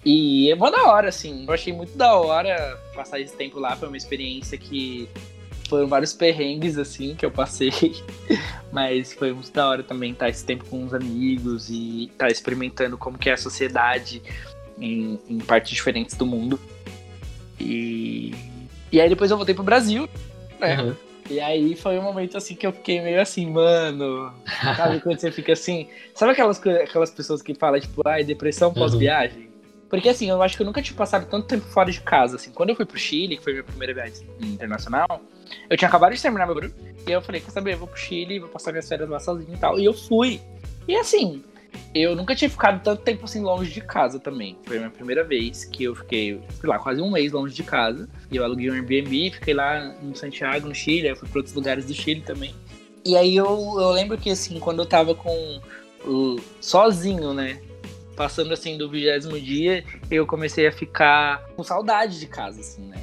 [0.05, 1.45] E é mó da hora, assim.
[1.47, 3.77] Eu achei muito da hora passar esse tempo lá.
[3.77, 5.09] Foi uma experiência que
[5.70, 7.70] foram vários perrengues, assim, que eu passei.
[8.70, 12.98] Mas foi muito da hora também estar esse tempo com os amigos e estar experimentando
[12.98, 14.22] como que é a sociedade
[14.78, 16.61] em, em partes diferentes do mundo.
[17.59, 18.35] E,
[18.92, 20.09] e aí depois eu voltei pro Brasil,
[20.59, 20.83] né?
[20.83, 20.94] Uhum.
[21.28, 24.33] E aí foi um momento assim que eu fiquei meio assim, mano.
[24.76, 25.88] Sabe quando você fica assim?
[26.12, 29.48] Sabe aquelas, aquelas pessoas que falam, tipo, ai, depressão pós-viagem?
[29.88, 32.37] Porque assim, eu acho que eu nunca tinha passado tanto tempo fora de casa.
[32.37, 35.20] Assim, quando eu fui pro Chile, que foi minha primeira viagem internacional,
[35.68, 36.74] eu tinha acabado de terminar meu grupo.
[37.06, 39.54] E eu falei, quer saber, eu vou pro Chile, vou passar minhas férias lá sozinho
[39.54, 39.78] e tal.
[39.78, 40.40] E eu fui.
[40.86, 41.42] E assim,
[41.94, 44.56] eu nunca tinha ficado tanto tempo assim longe de casa também.
[44.64, 47.62] Foi a minha primeira vez que eu fiquei, fui lá quase um mês longe de
[47.62, 48.08] casa.
[48.30, 51.54] E eu aluguei um Airbnb, fiquei lá em Santiago, no Chile, aí fui para outros
[51.54, 52.54] lugares do Chile também.
[53.04, 55.60] E aí eu, eu lembro que assim, quando eu tava com
[56.04, 57.60] o, sozinho, né?
[58.20, 62.98] passando assim do vigésimo dia, eu comecei a ficar com saudade de casa, assim, né?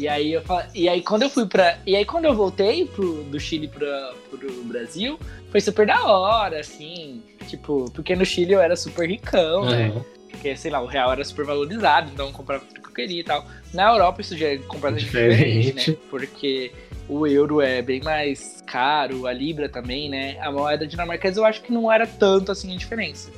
[0.00, 0.42] E aí eu
[0.74, 4.14] e aí quando eu fui para e aí quando eu voltei pro, do Chile para
[4.30, 5.18] pro Brasil,
[5.50, 9.70] foi super da hora, assim, tipo, porque no Chile eu era super ricão, uhum.
[9.70, 10.04] né?
[10.30, 13.20] Porque, sei lá, o real era super valorizado, então eu comprava tudo que eu queria
[13.20, 13.44] e tal.
[13.74, 15.96] Na Europa isso já é completamente diferente, diferente né?
[16.08, 16.72] Porque
[17.06, 20.38] o euro é bem mais caro, a libra também, né?
[20.40, 23.30] A moeda dinamarquesa eu acho que não era tanto assim a diferença.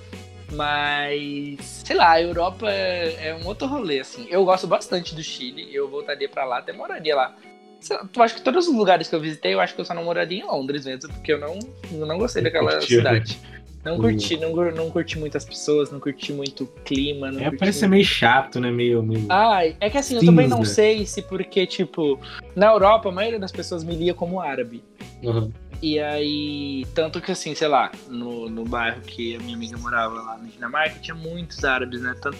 [0.55, 4.27] Mas, sei lá, a Europa é, um outro rolê, assim.
[4.29, 7.35] Eu gosto bastante do Chile, eu voltaria para lá, até moraria lá.
[8.13, 10.05] Tu acho que todos os lugares que eu visitei, eu acho que eu só não
[10.05, 11.59] moraria em Londres mesmo, porque eu não,
[11.91, 12.99] eu não gostei daquela Curtiu.
[12.99, 13.41] cidade.
[13.85, 17.33] Não curti, não, não curti muitas pessoas, não curti muito o clima.
[17.41, 18.71] É, parece ser meio chato, né?
[18.71, 19.03] Meio.
[19.03, 19.27] meio...
[19.29, 22.21] Ah, é que assim, eu também não sei se porque, tipo,
[22.55, 24.85] na Europa a maioria das pessoas me lia como árabe.
[25.23, 25.53] Uhum.
[25.83, 30.15] E aí, tanto que assim, sei lá, no, no bairro que a minha amiga morava
[30.15, 32.15] lá na Dinamarca, tinha muitos árabes, né?
[32.23, 32.39] Tanto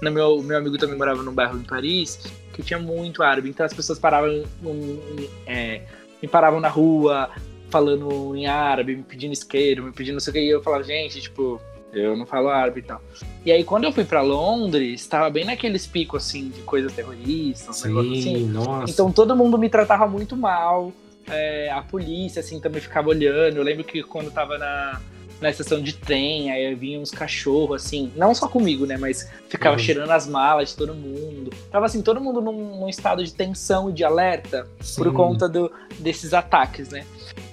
[0.00, 2.18] no meu, meu amigo também morava num bairro em Paris,
[2.52, 3.48] que tinha muito árabe.
[3.48, 5.82] Então as pessoas paravam, um, é,
[6.20, 7.30] me paravam na rua,
[7.70, 10.40] falando em árabe, me pedindo isqueiro, me pedindo não sei o que.
[10.40, 11.60] E eu falava, gente, tipo,
[11.92, 13.00] eu não falo árabe e tal.
[13.46, 17.76] E aí, quando eu fui para Londres, estava bem naqueles picos, assim, de coisas terroristas,
[17.76, 18.46] Sim, assim.
[18.48, 18.90] Nossa.
[18.92, 20.92] Então todo mundo me tratava muito mal
[21.28, 23.56] é, a polícia, assim, também ficava olhando.
[23.56, 25.00] Eu lembro que quando tava na,
[25.42, 29.76] na estação de trem, aí vinha uns cachorros, assim, não só comigo, né, mas ficava
[29.76, 29.82] uhum.
[29.82, 31.52] cheirando as malas de todo mundo.
[31.70, 35.02] Tava, assim, todo mundo num, num estado de tensão e de alerta Sim.
[35.02, 37.04] por conta do, desses ataques, né.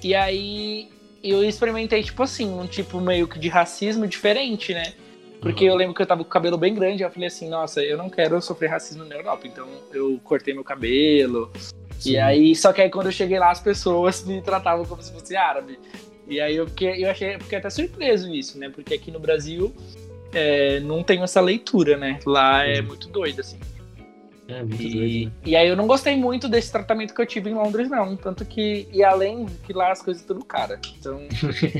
[0.04, 0.90] E aí
[1.24, 4.94] eu experimentei, tipo assim, um tipo meio que de racismo diferente, né.
[5.42, 5.72] Porque uhum.
[5.72, 7.98] eu lembro que eu tava com o cabelo bem grande, eu falei assim, nossa, eu
[7.98, 11.52] não quero sofrer racismo na Europa, então eu cortei meu cabelo,
[12.00, 12.12] Sim.
[12.12, 15.12] E aí, só que aí quando eu cheguei lá, as pessoas me tratavam como se
[15.12, 15.78] fosse árabe.
[16.28, 18.70] E aí eu fiquei, eu achei, fiquei até surpreso nisso, né?
[18.70, 19.76] Porque aqui no Brasil
[20.34, 22.20] é, não tem essa leitura, né?
[22.26, 23.60] Lá é muito doido, assim.
[24.48, 25.26] É, muito e, doido.
[25.26, 25.32] Né?
[25.46, 28.16] E aí eu não gostei muito desse tratamento que eu tive em Londres, não.
[28.16, 28.88] Tanto que.
[28.94, 30.80] E além que lá as coisas tudo cara.
[31.00, 31.22] Então.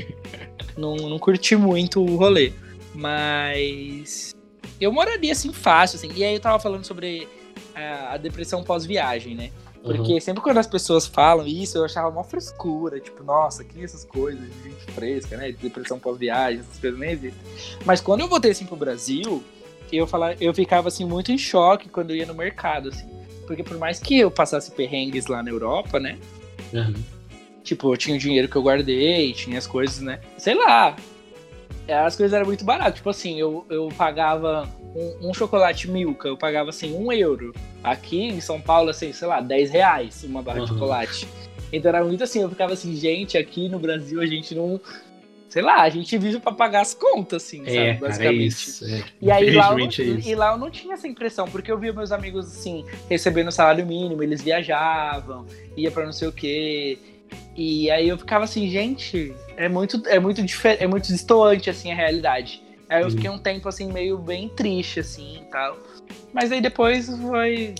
[0.76, 2.52] não, não curti muito o rolê.
[2.94, 4.34] Mas.
[4.80, 6.10] Eu moraria assim fácil, assim.
[6.14, 7.28] E aí eu tava falando sobre
[7.74, 9.50] a, a depressão pós-viagem, né?
[9.82, 10.20] Porque uhum.
[10.20, 13.00] sempre quando as pessoas falam isso, eu achava uma frescura.
[13.00, 15.52] Tipo, nossa, que essas coisas de gente fresca, né?
[15.52, 17.40] Depressão pós-viagem, essas coisas nem existem.
[17.84, 19.42] Mas quando eu voltei assim pro Brasil,
[19.90, 23.08] eu, falava, eu ficava assim muito em choque quando eu ia no mercado, assim.
[23.46, 26.18] Porque por mais que eu passasse perrengues lá na Europa, né?
[26.72, 26.94] Uhum.
[27.64, 30.20] Tipo, eu tinha o dinheiro que eu guardei, tinha as coisas, né?
[30.36, 30.94] Sei lá.
[31.92, 32.94] As coisas eram muito baratas.
[32.96, 37.54] Tipo assim, eu, eu pagava um, um, chocolate Milka, eu pagava assim, um euro.
[37.82, 40.64] Aqui em São Paulo, assim, sei lá, 10 reais uma barra uhum.
[40.64, 41.28] de chocolate.
[41.72, 44.80] Então era muito assim, eu ficava assim, gente, aqui no Brasil a gente não.
[45.48, 48.00] Sei lá, a gente vive para pagar as contas, assim, é, sabe?
[48.00, 48.18] Basicamente.
[48.18, 49.04] Cara, é isso, é.
[49.20, 51.78] E aí lá eu, não, é e lá eu não tinha essa impressão, porque eu
[51.78, 55.44] via meus amigos, assim, recebendo salário mínimo, eles viajavam,
[55.76, 56.98] ia para não sei o quê.
[57.56, 61.92] E aí eu ficava assim, gente, é muito, é muito diferente, é muito distoante, assim,
[61.92, 62.62] a realidade.
[62.88, 65.78] Aí eu fiquei um tempo assim, meio bem triste, assim e tal.
[66.32, 67.74] Mas aí depois foi.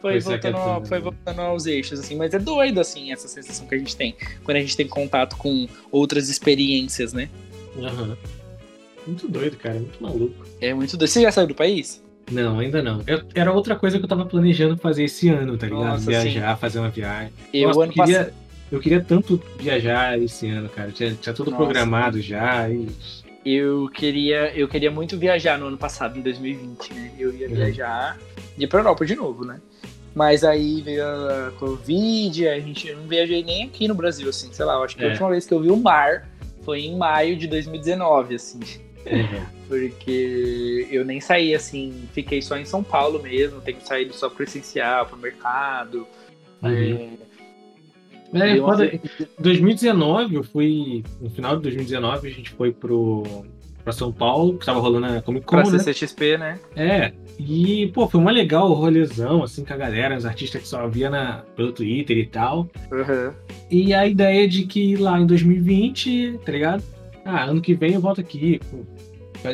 [0.00, 3.78] Foi voltando, foi voltando aos eixos, assim, mas é doido, assim, essa sensação que a
[3.78, 7.30] gente tem quando a gente tem contato com outras experiências, né?
[7.74, 8.14] Uhum.
[9.06, 10.46] Muito doido, cara, muito maluco.
[10.60, 11.08] É muito doido.
[11.08, 12.02] Você já saiu do país?
[12.30, 13.02] Não, ainda não.
[13.06, 15.84] Eu, era outra coisa que eu tava planejando fazer esse ano, tá ligado?
[15.84, 16.60] Nossa, Viajar, sim.
[16.60, 17.32] fazer uma viagem.
[17.52, 18.34] Eu, Nossa, ano queria.
[18.74, 20.90] Eu queria tanto viajar esse ano, cara.
[20.90, 21.62] Tinha, tinha tudo Nossa.
[21.62, 22.68] programado já.
[22.68, 22.88] E
[23.44, 27.12] eu queria, eu queria muito viajar no ano passado, em 2020, né?
[27.18, 27.54] Eu ia uhum.
[27.54, 28.18] viajar
[28.56, 29.60] de pra Europa de novo, né?
[30.14, 34.52] Mas aí veio a Covid, a gente eu não viajei nem aqui no Brasil, assim,
[34.52, 35.06] sei lá, eu acho que é.
[35.06, 36.28] a última vez que eu vi o mar
[36.64, 38.60] foi em maio de 2019, assim.
[39.06, 39.46] Uhum.
[39.68, 44.44] Porque eu nem saí assim, fiquei só em São Paulo mesmo, tenho saído só pro
[44.44, 46.06] essencial, pro mercado.
[46.62, 47.18] Uhum.
[47.20, 47.33] É,
[48.34, 49.00] é, quando,
[49.38, 51.04] 2019, eu fui.
[51.20, 53.22] No final de 2019, a gente foi pro,
[53.84, 55.62] pra São Paulo, que tava rolando a Comic Con.
[55.62, 55.78] Pra né?
[55.78, 56.58] CCXP, né?
[56.74, 57.12] É.
[57.38, 61.10] E, pô, foi uma legal rolezão, assim, com a galera, os artistas que só via
[61.10, 62.68] na, pelo Twitter e tal.
[62.90, 63.32] Uhum.
[63.70, 66.82] E a ideia de que lá em 2020, tá ligado?
[67.24, 68.60] Ah, ano que vem eu volto aqui.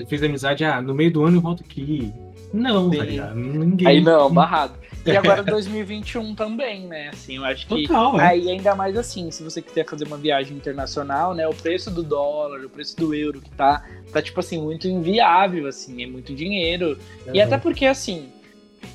[0.08, 2.12] Fiz amizade, ah, no meio do ano eu volto aqui.
[2.52, 3.34] Não, tá tá ligado?
[3.36, 3.88] Ninguém.
[3.88, 4.74] Aí não, barrado.
[5.04, 7.10] E agora 2021 também, né?
[7.12, 7.86] Assim, eu acho que.
[7.86, 8.26] Total, é.
[8.26, 11.46] Aí ainda mais assim, se você quiser fazer uma viagem internacional, né?
[11.46, 15.66] O preço do dólar, o preço do euro que tá, tá tipo assim, muito inviável,
[15.66, 16.98] assim, é muito dinheiro.
[17.26, 17.34] Uhum.
[17.34, 18.28] E até porque, assim,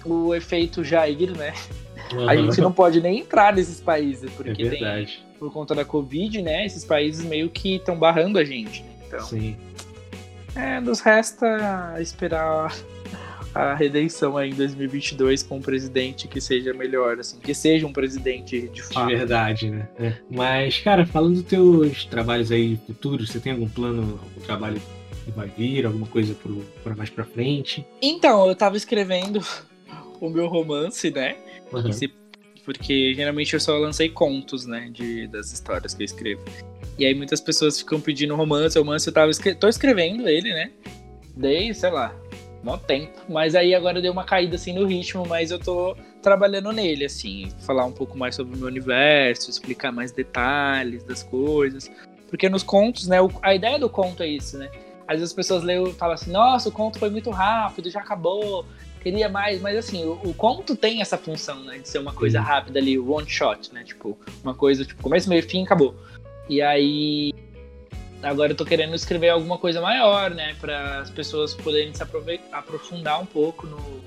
[0.06, 1.54] o efeito Jair, né?
[2.13, 2.30] Uhum.
[2.30, 5.08] A gente não pode nem entrar nesses países, porque é tem,
[5.39, 6.65] por conta da Covid, né?
[6.65, 8.86] Esses países meio que estão barrando a gente.
[9.08, 9.56] Então, Sim.
[10.56, 12.74] É, nos resta esperar
[13.56, 17.94] a redenção aí em 2022 com um presidente que seja melhor, assim, que seja um
[17.94, 19.08] presidente de fato.
[19.08, 19.88] De verdade, né?
[19.98, 20.13] É.
[20.30, 24.82] Mas, cara, falando dos teus trabalhos aí futuros, você tem algum plano, algum trabalho
[25.24, 26.36] que vai vir, alguma coisa
[26.84, 27.86] para mais para frente?
[28.02, 29.41] Então, eu tava escrevendo
[30.20, 31.38] o meu romance, né?
[31.72, 31.88] Uhum.
[31.88, 32.12] Esse,
[32.65, 36.44] porque geralmente eu só lancei contos, né, de, das histórias que eu escrevo.
[37.00, 40.72] E aí muitas pessoas ficam pedindo romance, romance, eu tava escre tô escrevendo ele, né?
[41.36, 42.15] Desde, sei lá,
[42.65, 43.13] mó tempo.
[43.30, 47.49] Mas aí agora deu uma caída assim no ritmo, mas eu tô trabalhando nele, assim,
[47.60, 51.89] falar um pouco mais sobre o meu universo, explicar mais detalhes das coisas.
[52.28, 54.71] Porque nos contos, né, a ideia do conto é isso, né?
[55.08, 57.99] Às vezes as pessoas leem e falam assim, nossa, o conto foi muito rápido, já
[57.99, 58.65] acabou,
[59.04, 62.41] queria mais, mas assim, o, o conto tem essa função, né, de ser uma coisa
[62.41, 65.95] rápida ali, one shot, né, tipo, uma coisa, tipo, começo, meio, fim, acabou.
[66.49, 67.32] E aí,
[68.21, 70.56] agora eu tô querendo escrever alguma coisa maior, né?
[70.60, 72.04] Para as pessoas poderem se
[72.51, 74.01] aprofundar um pouco no,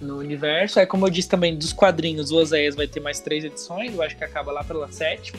[0.00, 0.78] no universo.
[0.78, 4.02] É como eu disse também, dos quadrinhos, o Oséias vai ter mais três edições, eu
[4.02, 5.38] acho que acaba lá pela sétima.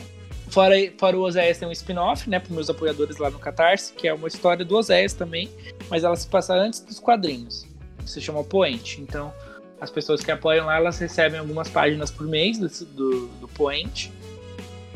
[0.50, 4.08] Fora, fora o Oséias tem um spin-off, né, para meus apoiadores lá no Catarse, que
[4.08, 5.50] é uma história do Oséias também,
[5.90, 7.66] mas ela se passa antes dos quadrinhos.
[8.06, 9.02] Se chama Poente.
[9.02, 9.34] Então,
[9.82, 14.12] as pessoas que apoiam lá, elas recebem algumas páginas por mês do, do, do Poente.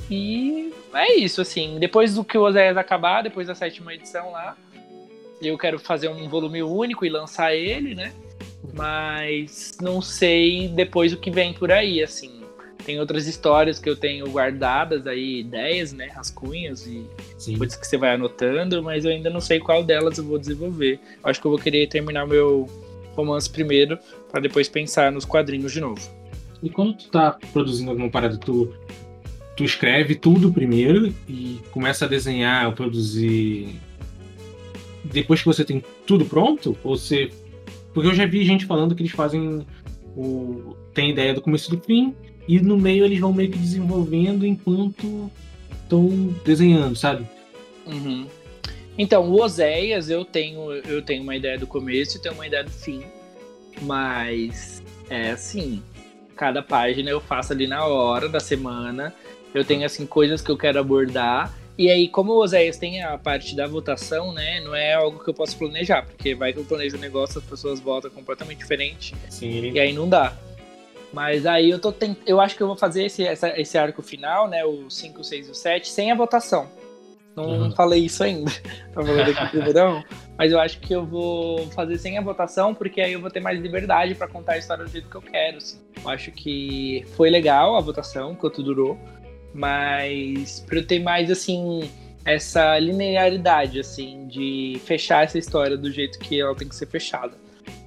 [0.09, 1.77] E é isso, assim.
[1.79, 4.55] Depois do que o Oséias acabar, depois da sétima edição lá,
[5.41, 8.13] eu quero fazer um volume único e lançar ele, né?
[8.73, 12.41] Mas não sei depois o que vem por aí, assim.
[12.85, 16.07] Tem outras histórias que eu tenho guardadas aí, ideias, né?
[16.07, 17.05] Rascunhas e
[17.37, 17.57] Sim.
[17.57, 20.99] coisas que você vai anotando, mas eu ainda não sei qual delas eu vou desenvolver.
[21.23, 22.65] Acho que eu vou querer terminar meu
[23.13, 23.99] romance primeiro,
[24.31, 25.99] para depois pensar nos quadrinhos de novo.
[26.61, 28.73] E quando tu tá produzindo alguma parada, tu
[29.57, 33.75] tu escreve tudo primeiro e começa a desenhar produzir
[35.03, 36.77] depois que você tem tudo pronto?
[36.83, 37.31] Ou você.
[37.93, 39.65] Porque eu já vi gente falando que eles fazem
[40.15, 40.75] o.
[40.93, 42.15] tem ideia do começo do fim,
[42.47, 45.31] e no meio eles vão meio que desenvolvendo enquanto
[45.83, 47.25] estão desenhando, sabe?
[47.85, 48.27] Uhum.
[48.97, 52.63] Então, o Oséias eu tenho, eu tenho uma ideia do começo e tenho uma ideia
[52.63, 53.03] do fim.
[53.81, 55.83] Mas é assim,
[56.35, 59.13] cada página eu faço ali na hora da semana.
[59.57, 61.53] Eu tenho, assim, coisas que eu quero abordar.
[61.77, 64.61] E aí, como o Oséias tem a parte da votação, né?
[64.61, 67.45] Não é algo que eu posso planejar, porque vai que eu planejo um negócio, as
[67.45, 69.13] pessoas votam completamente diferente.
[69.29, 69.71] Sim.
[69.71, 70.35] E aí não dá.
[71.13, 72.17] Mas aí eu tô tent...
[72.25, 74.65] eu acho que eu vou fazer esse, essa, esse arco final, né?
[74.65, 76.67] O 5, 6 e o 7, sem a votação.
[77.35, 77.71] Não uhum.
[77.75, 78.51] falei isso ainda.
[78.95, 80.03] Tô falando aqui primeirão.
[80.35, 83.39] Mas eu acho que eu vou fazer sem a votação, porque aí eu vou ter
[83.39, 85.57] mais liberdade para contar a história do jeito que eu quero.
[85.57, 85.77] Assim.
[86.03, 88.97] Eu acho que foi legal a votação, quanto durou.
[89.53, 91.89] Mas pra eu ter mais, assim,
[92.25, 97.33] essa linearidade, assim, de fechar essa história do jeito que ela tem que ser fechada.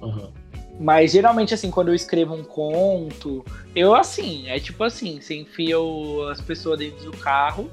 [0.01, 0.31] Uhum.
[0.79, 3.45] Mas geralmente, assim, quando eu escrevo um conto,
[3.75, 7.69] eu assim, é tipo assim, você enfia o, as pessoas dentro do carro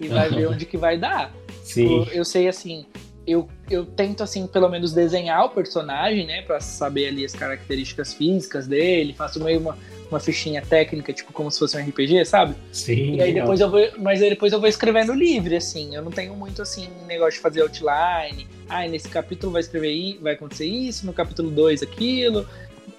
[0.00, 1.30] e vai ver onde que vai dar.
[1.62, 1.98] Sim.
[1.98, 2.86] Eu, eu, sei assim,
[3.26, 8.14] eu, eu tento assim, pelo menos desenhar o personagem, né, para saber ali as características
[8.14, 9.76] físicas dele, faço meio uma
[10.10, 12.54] uma fichinha técnica, tipo como se fosse um RPG, sabe?
[12.72, 13.16] Sim.
[13.16, 15.94] E aí depois eu vou, mas aí depois eu vou escrevendo livre, assim.
[15.94, 18.46] Eu não tenho muito assim negócio de fazer outline.
[18.68, 22.46] Ah, nesse capítulo vai escrever vai acontecer isso, no capítulo 2 aquilo.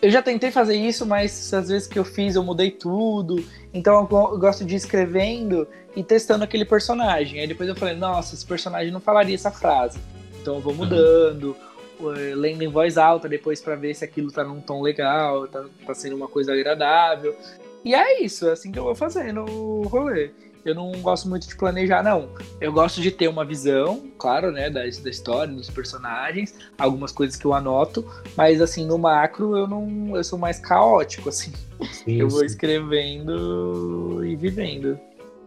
[0.02, 3.44] Eu já tentei fazer isso, mas às vezes que eu fiz eu mudei tudo.
[3.74, 7.39] Então eu gosto de ir escrevendo e testando aquele personagem.
[7.39, 10.00] Aí depois eu falei, nossa, esse personagem não falaria essa frase.
[10.41, 11.48] Então eu vou mudando.
[11.48, 11.75] Uhum
[12.36, 15.93] lendo em voz alta depois para ver se aquilo tá num tom legal, tá, tá
[15.93, 17.36] sendo uma coisa agradável.
[17.84, 20.31] E é isso, é assim que eu vou fazendo o rolê.
[20.65, 22.29] Eu não gosto muito de planejar, não.
[22.60, 27.36] Eu gosto de ter uma visão, claro, né, da, da história, dos personagens, algumas coisas
[27.36, 28.03] que eu anoto,
[28.36, 30.15] mas assim, no macro eu não.
[30.15, 31.53] Eu sou mais caótico, assim.
[31.91, 34.99] Sim, eu vou escrevendo e vivendo.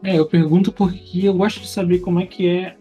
[0.04, 2.76] É, eu pergunto porque eu gosto de saber como é que é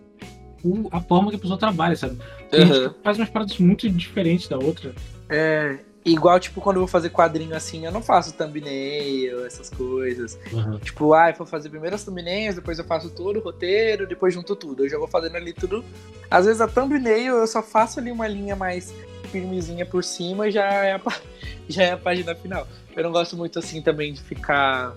[0.92, 2.18] a forma que a pessoa trabalha, sabe?
[2.54, 2.94] Uhum.
[3.04, 4.94] faz umas paradas muito diferentes da outra.
[5.30, 10.40] É, igual, tipo, quando eu vou fazer quadrinho assim, eu não faço thumbnail, essas coisas.
[10.52, 10.80] Uhum.
[10.80, 14.34] Tipo, ah, eu vou fazer primeiro as thumbnails, depois eu faço todo o roteiro, depois
[14.34, 14.86] junto tudo.
[14.86, 15.84] Eu já vou fazendo ali tudo.
[16.32, 18.94] Às vezes a thumbnail eu só faço ali uma linha mais
[19.32, 21.02] firmezinha por cima e já é a,
[21.68, 22.68] já é a página final.
[22.96, 24.96] Eu não gosto muito assim também de ficar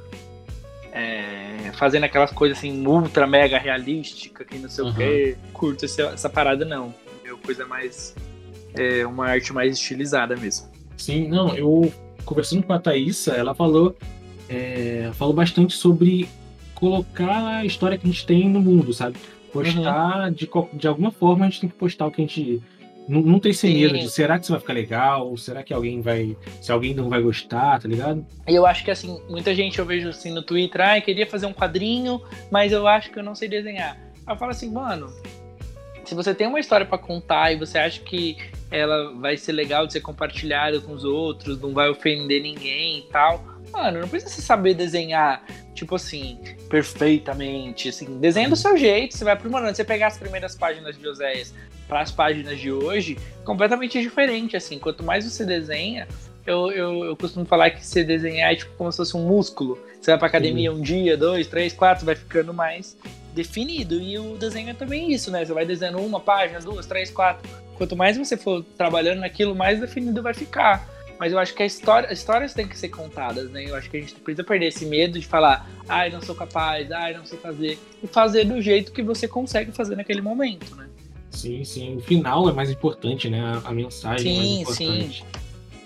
[0.92, 4.90] é, fazendo aquelas coisas assim ultra mega realística, que não sei uhum.
[4.90, 5.36] o que.
[5.52, 6.94] Curto essa, essa parada não
[7.40, 8.14] coisa mais.
[8.74, 10.68] É, uma arte mais estilizada mesmo.
[10.96, 11.92] Sim, não, eu
[12.24, 13.96] conversando com a Thaísa, ela falou,
[14.48, 16.28] é, falou bastante sobre
[16.74, 19.16] colocar a história que a gente tem no mundo, sabe?
[19.52, 20.32] Postar uhum.
[20.32, 22.62] de, de alguma forma a gente tem que postar o que a gente.
[23.10, 25.36] Não, não tem esse medo de será que isso vai ficar legal?
[25.36, 26.36] Será que alguém vai.
[26.62, 28.24] Se alguém não vai gostar, tá ligado?
[28.46, 31.46] Eu acho que assim, muita gente eu vejo assim no Twitter, ah, eu queria fazer
[31.46, 33.98] um quadrinho, mas eu acho que eu não sei desenhar.
[34.24, 35.12] Aí eu falo assim, mano,
[36.04, 38.36] se você tem uma história para contar e você acha que
[38.70, 43.02] ela vai ser legal de ser compartilhada com os outros, não vai ofender ninguém e
[43.10, 45.44] tal, mano, não precisa saber desenhar,
[45.74, 50.54] tipo assim, perfeitamente, assim, desenha do seu jeito, você vai aprimorando, você pegar as primeiras
[50.54, 51.52] páginas de Oséias
[51.90, 56.06] para as páginas de hoje, completamente diferente, assim, quanto mais você desenha,
[56.46, 59.76] eu, eu, eu costumo falar que você desenhar é tipo como se fosse um músculo,
[60.00, 62.96] você vai pra academia um dia, dois, três, quatro, vai ficando mais
[63.34, 64.00] definido.
[64.00, 65.44] E o desenho é também isso, né?
[65.44, 67.46] Você vai desenhando uma página, duas, três, quatro.
[67.76, 70.88] Quanto mais você for trabalhando naquilo, mais definido vai ficar.
[71.18, 73.66] Mas eu acho que a história, as histórias têm que ser contadas, né?
[73.66, 76.90] Eu acho que a gente precisa perder esse medo de falar, ai, não sou capaz,
[76.90, 77.78] ai, não sei fazer.
[78.02, 80.88] E fazer do jeito que você consegue fazer naquele momento, né?
[81.30, 81.96] Sim, sim.
[81.96, 83.60] O final é mais importante, né?
[83.64, 85.18] A, mensagem sim, é mais importante.
[85.18, 85.40] Sim.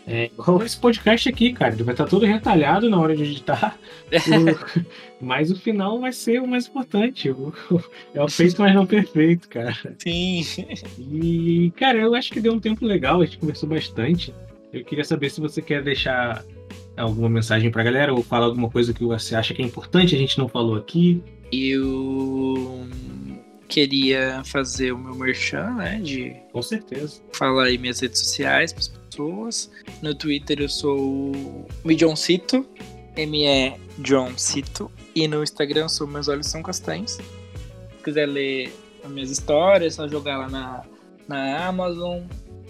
[0.06, 0.30] É,
[0.64, 1.74] esse podcast aqui, cara.
[1.76, 3.78] Vai estar todo retalhado na hora de editar.
[4.12, 7.30] o, mas o final vai ser o mais importante.
[7.30, 7.52] O,
[8.12, 9.76] é o feito, mas não perfeito, cara.
[9.98, 10.44] Sim.
[10.98, 13.22] E, cara, eu acho que deu um tempo legal.
[13.22, 14.34] A gente conversou bastante.
[14.72, 16.44] Eu queria saber se você quer deixar
[16.96, 20.18] alguma mensagem pra galera ou falar alguma coisa que você acha que é importante a
[20.18, 21.22] gente não falou aqui.
[21.52, 22.86] Eu
[23.68, 26.00] queria fazer o meu merchan, né?
[26.02, 27.20] De Com certeza.
[27.32, 29.70] Falar aí minhas redes sociais para as pessoas.
[30.02, 32.66] No Twitter eu sou o Midjoncito,
[33.16, 34.90] M-E John Cito.
[35.14, 37.12] E no Instagram eu sou Meus Olhos São Castanhos.
[37.12, 37.22] Se
[38.02, 38.72] quiser ler
[39.04, 40.82] as minhas histórias, é só jogar lá na,
[41.28, 42.22] na Amazon.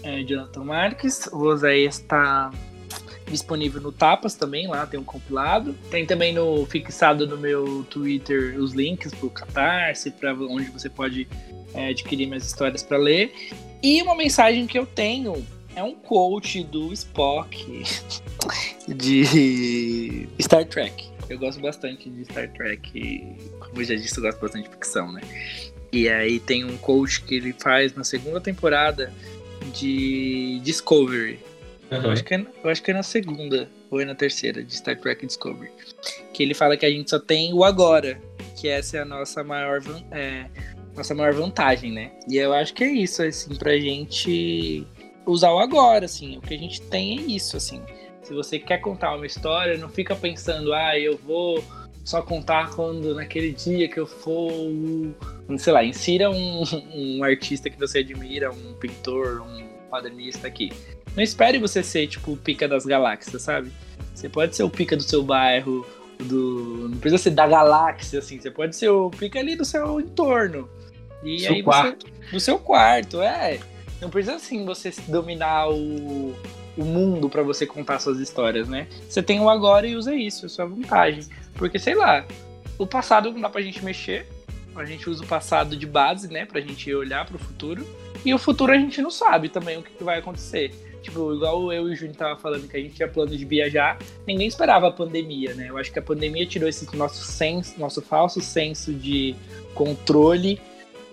[0.02, 1.26] É, Jonathan Marques.
[1.32, 2.50] O Osaías está
[3.30, 5.74] disponível no Tapas também, lá tem um compilado.
[5.90, 11.28] Tem também no fixado no meu Twitter os links pro Catarse, para onde você pode
[11.74, 13.32] é, adquirir minhas histórias para ler.
[13.82, 15.44] E uma mensagem que eu tenho
[15.76, 17.82] é um quote do Spock
[18.88, 21.10] de Star Trek.
[21.28, 23.26] Eu gosto bastante de Star Trek,
[23.58, 25.22] como eu já disse, eu gosto bastante de ficção, né?
[25.90, 29.12] E aí tem um coach que ele faz na segunda temporada
[29.72, 31.38] de Discovery,
[31.98, 32.04] Uhum.
[32.04, 34.74] Eu, acho que é, eu acho que é na segunda, ou é na terceira, de
[34.74, 35.70] Star Trek Discovery.
[36.32, 38.20] Que ele fala que a gente só tem o agora,
[38.56, 39.80] que essa é a nossa maior,
[40.10, 40.46] é,
[40.96, 42.12] nossa maior vantagem, né?
[42.28, 44.86] E eu acho que é isso, assim, pra gente
[45.26, 46.38] usar o agora, assim.
[46.38, 47.82] O que a gente tem é isso, assim.
[48.22, 51.62] Se você quer contar uma história, não fica pensando, ah, eu vou
[52.04, 54.50] só contar quando naquele dia que eu for,
[55.58, 56.62] sei lá, insira um,
[56.94, 60.72] um artista que você admira, um pintor, um quadrinista aqui.
[61.16, 63.70] Não espere você ser tipo o pica das galáxias, sabe?
[64.14, 65.86] Você pode ser o pica do seu bairro,
[66.18, 70.00] do não precisa ser da galáxia assim, você pode ser o pica ali do seu
[70.00, 70.68] entorno.
[71.22, 72.06] E seu aí quarto.
[72.06, 73.60] você no seu quarto, é.
[74.00, 76.34] Não precisa assim você dominar o
[76.76, 78.88] o mundo para você contar suas histórias, né?
[79.08, 81.24] Você tem o agora e usa isso, é sua vantagem.
[81.54, 82.24] Porque, sei lá,
[82.78, 84.26] o passado não dá pra gente mexer,
[84.74, 87.86] a gente usa o passado de base, né, pra gente olhar pro futuro.
[88.24, 90.72] E o futuro a gente não sabe também o que, vai acontecer.
[91.02, 93.98] Tipo, igual eu e o Júnior tava falando que a gente tinha plano de viajar,
[94.26, 95.68] ninguém esperava a pandemia, né?
[95.68, 99.36] Eu acho que a pandemia tirou esse nosso senso, nosso falso senso de
[99.74, 100.58] controle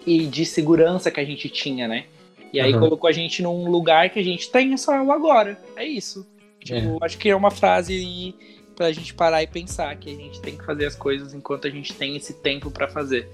[0.05, 2.05] e de segurança que a gente tinha, né?
[2.53, 2.79] E aí uhum.
[2.79, 5.59] colocou a gente num lugar que a gente tem só o agora.
[5.75, 6.25] É isso.
[6.59, 7.05] Tipo, é.
[7.05, 8.35] acho que é uma frase
[8.75, 11.69] pra gente parar e pensar que a gente tem que fazer as coisas enquanto a
[11.69, 13.29] gente tem esse tempo para fazer.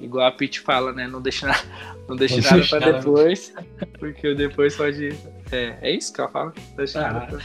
[0.00, 1.06] Igual a Pete fala, né?
[1.06, 1.62] Não deixe, nada,
[2.08, 3.52] não deixe nada pra depois,
[3.98, 5.14] porque o depois pode.
[5.52, 6.52] É, é isso que ela fala?
[6.70, 7.12] Não deixe ah.
[7.12, 7.38] nada pra,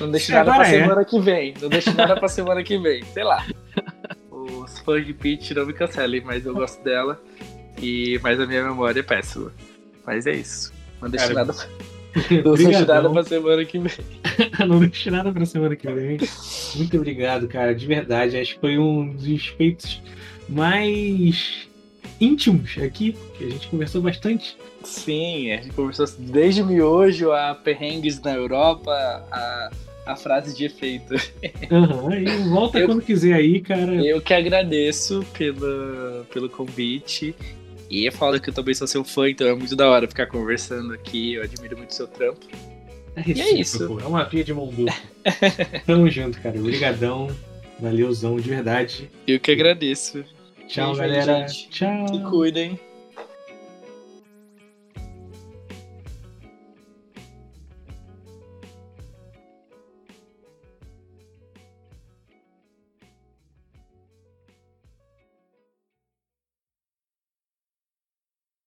[0.00, 0.70] não deixe nada pra é.
[0.70, 1.54] semana que vem.
[1.60, 3.02] Não deixe nada pra semana que vem.
[3.04, 3.44] Sei lá.
[4.30, 7.20] Os fãs de Pete não me cancelem, mas eu gosto dela.
[7.80, 9.52] E, mas a minha memória é péssima.
[10.06, 10.72] Mas é isso.
[11.00, 11.54] Não deixe nada.
[12.42, 13.92] Não deixe nada pra semana que vem.
[14.66, 16.16] não deixe nada pra semana que vem.
[16.74, 17.74] Muito obrigado, cara.
[17.74, 18.38] De verdade.
[18.38, 20.00] Acho que foi um dos feitos
[20.48, 21.65] mais
[22.20, 24.56] íntimos aqui, que a gente conversou bastante.
[24.82, 28.92] Sim, a gente conversou desde miojo a perrengues na Europa,
[29.30, 29.70] a,
[30.06, 31.14] a frase de efeito.
[31.70, 33.94] Uhum, e volta eu, quando quiser aí, cara.
[33.94, 37.34] Eu que agradeço pelo, pelo convite
[37.90, 40.26] e é foda que eu também sou seu fã, então é muito da hora ficar
[40.26, 41.34] conversando aqui.
[41.34, 42.46] Eu admiro muito seu trampo.
[43.14, 43.86] É, e é isso.
[43.86, 44.94] Pô, é uma via de mão dupla.
[45.86, 46.58] Tamo junto, cara.
[46.58, 47.28] Obrigadão.
[47.78, 49.10] Valeuzão, de verdade.
[49.26, 50.24] Eu que agradeço.
[50.66, 51.36] Tchau, Beijo galera.
[51.46, 52.08] Aí, Tchau.
[52.08, 52.80] Se cuidem.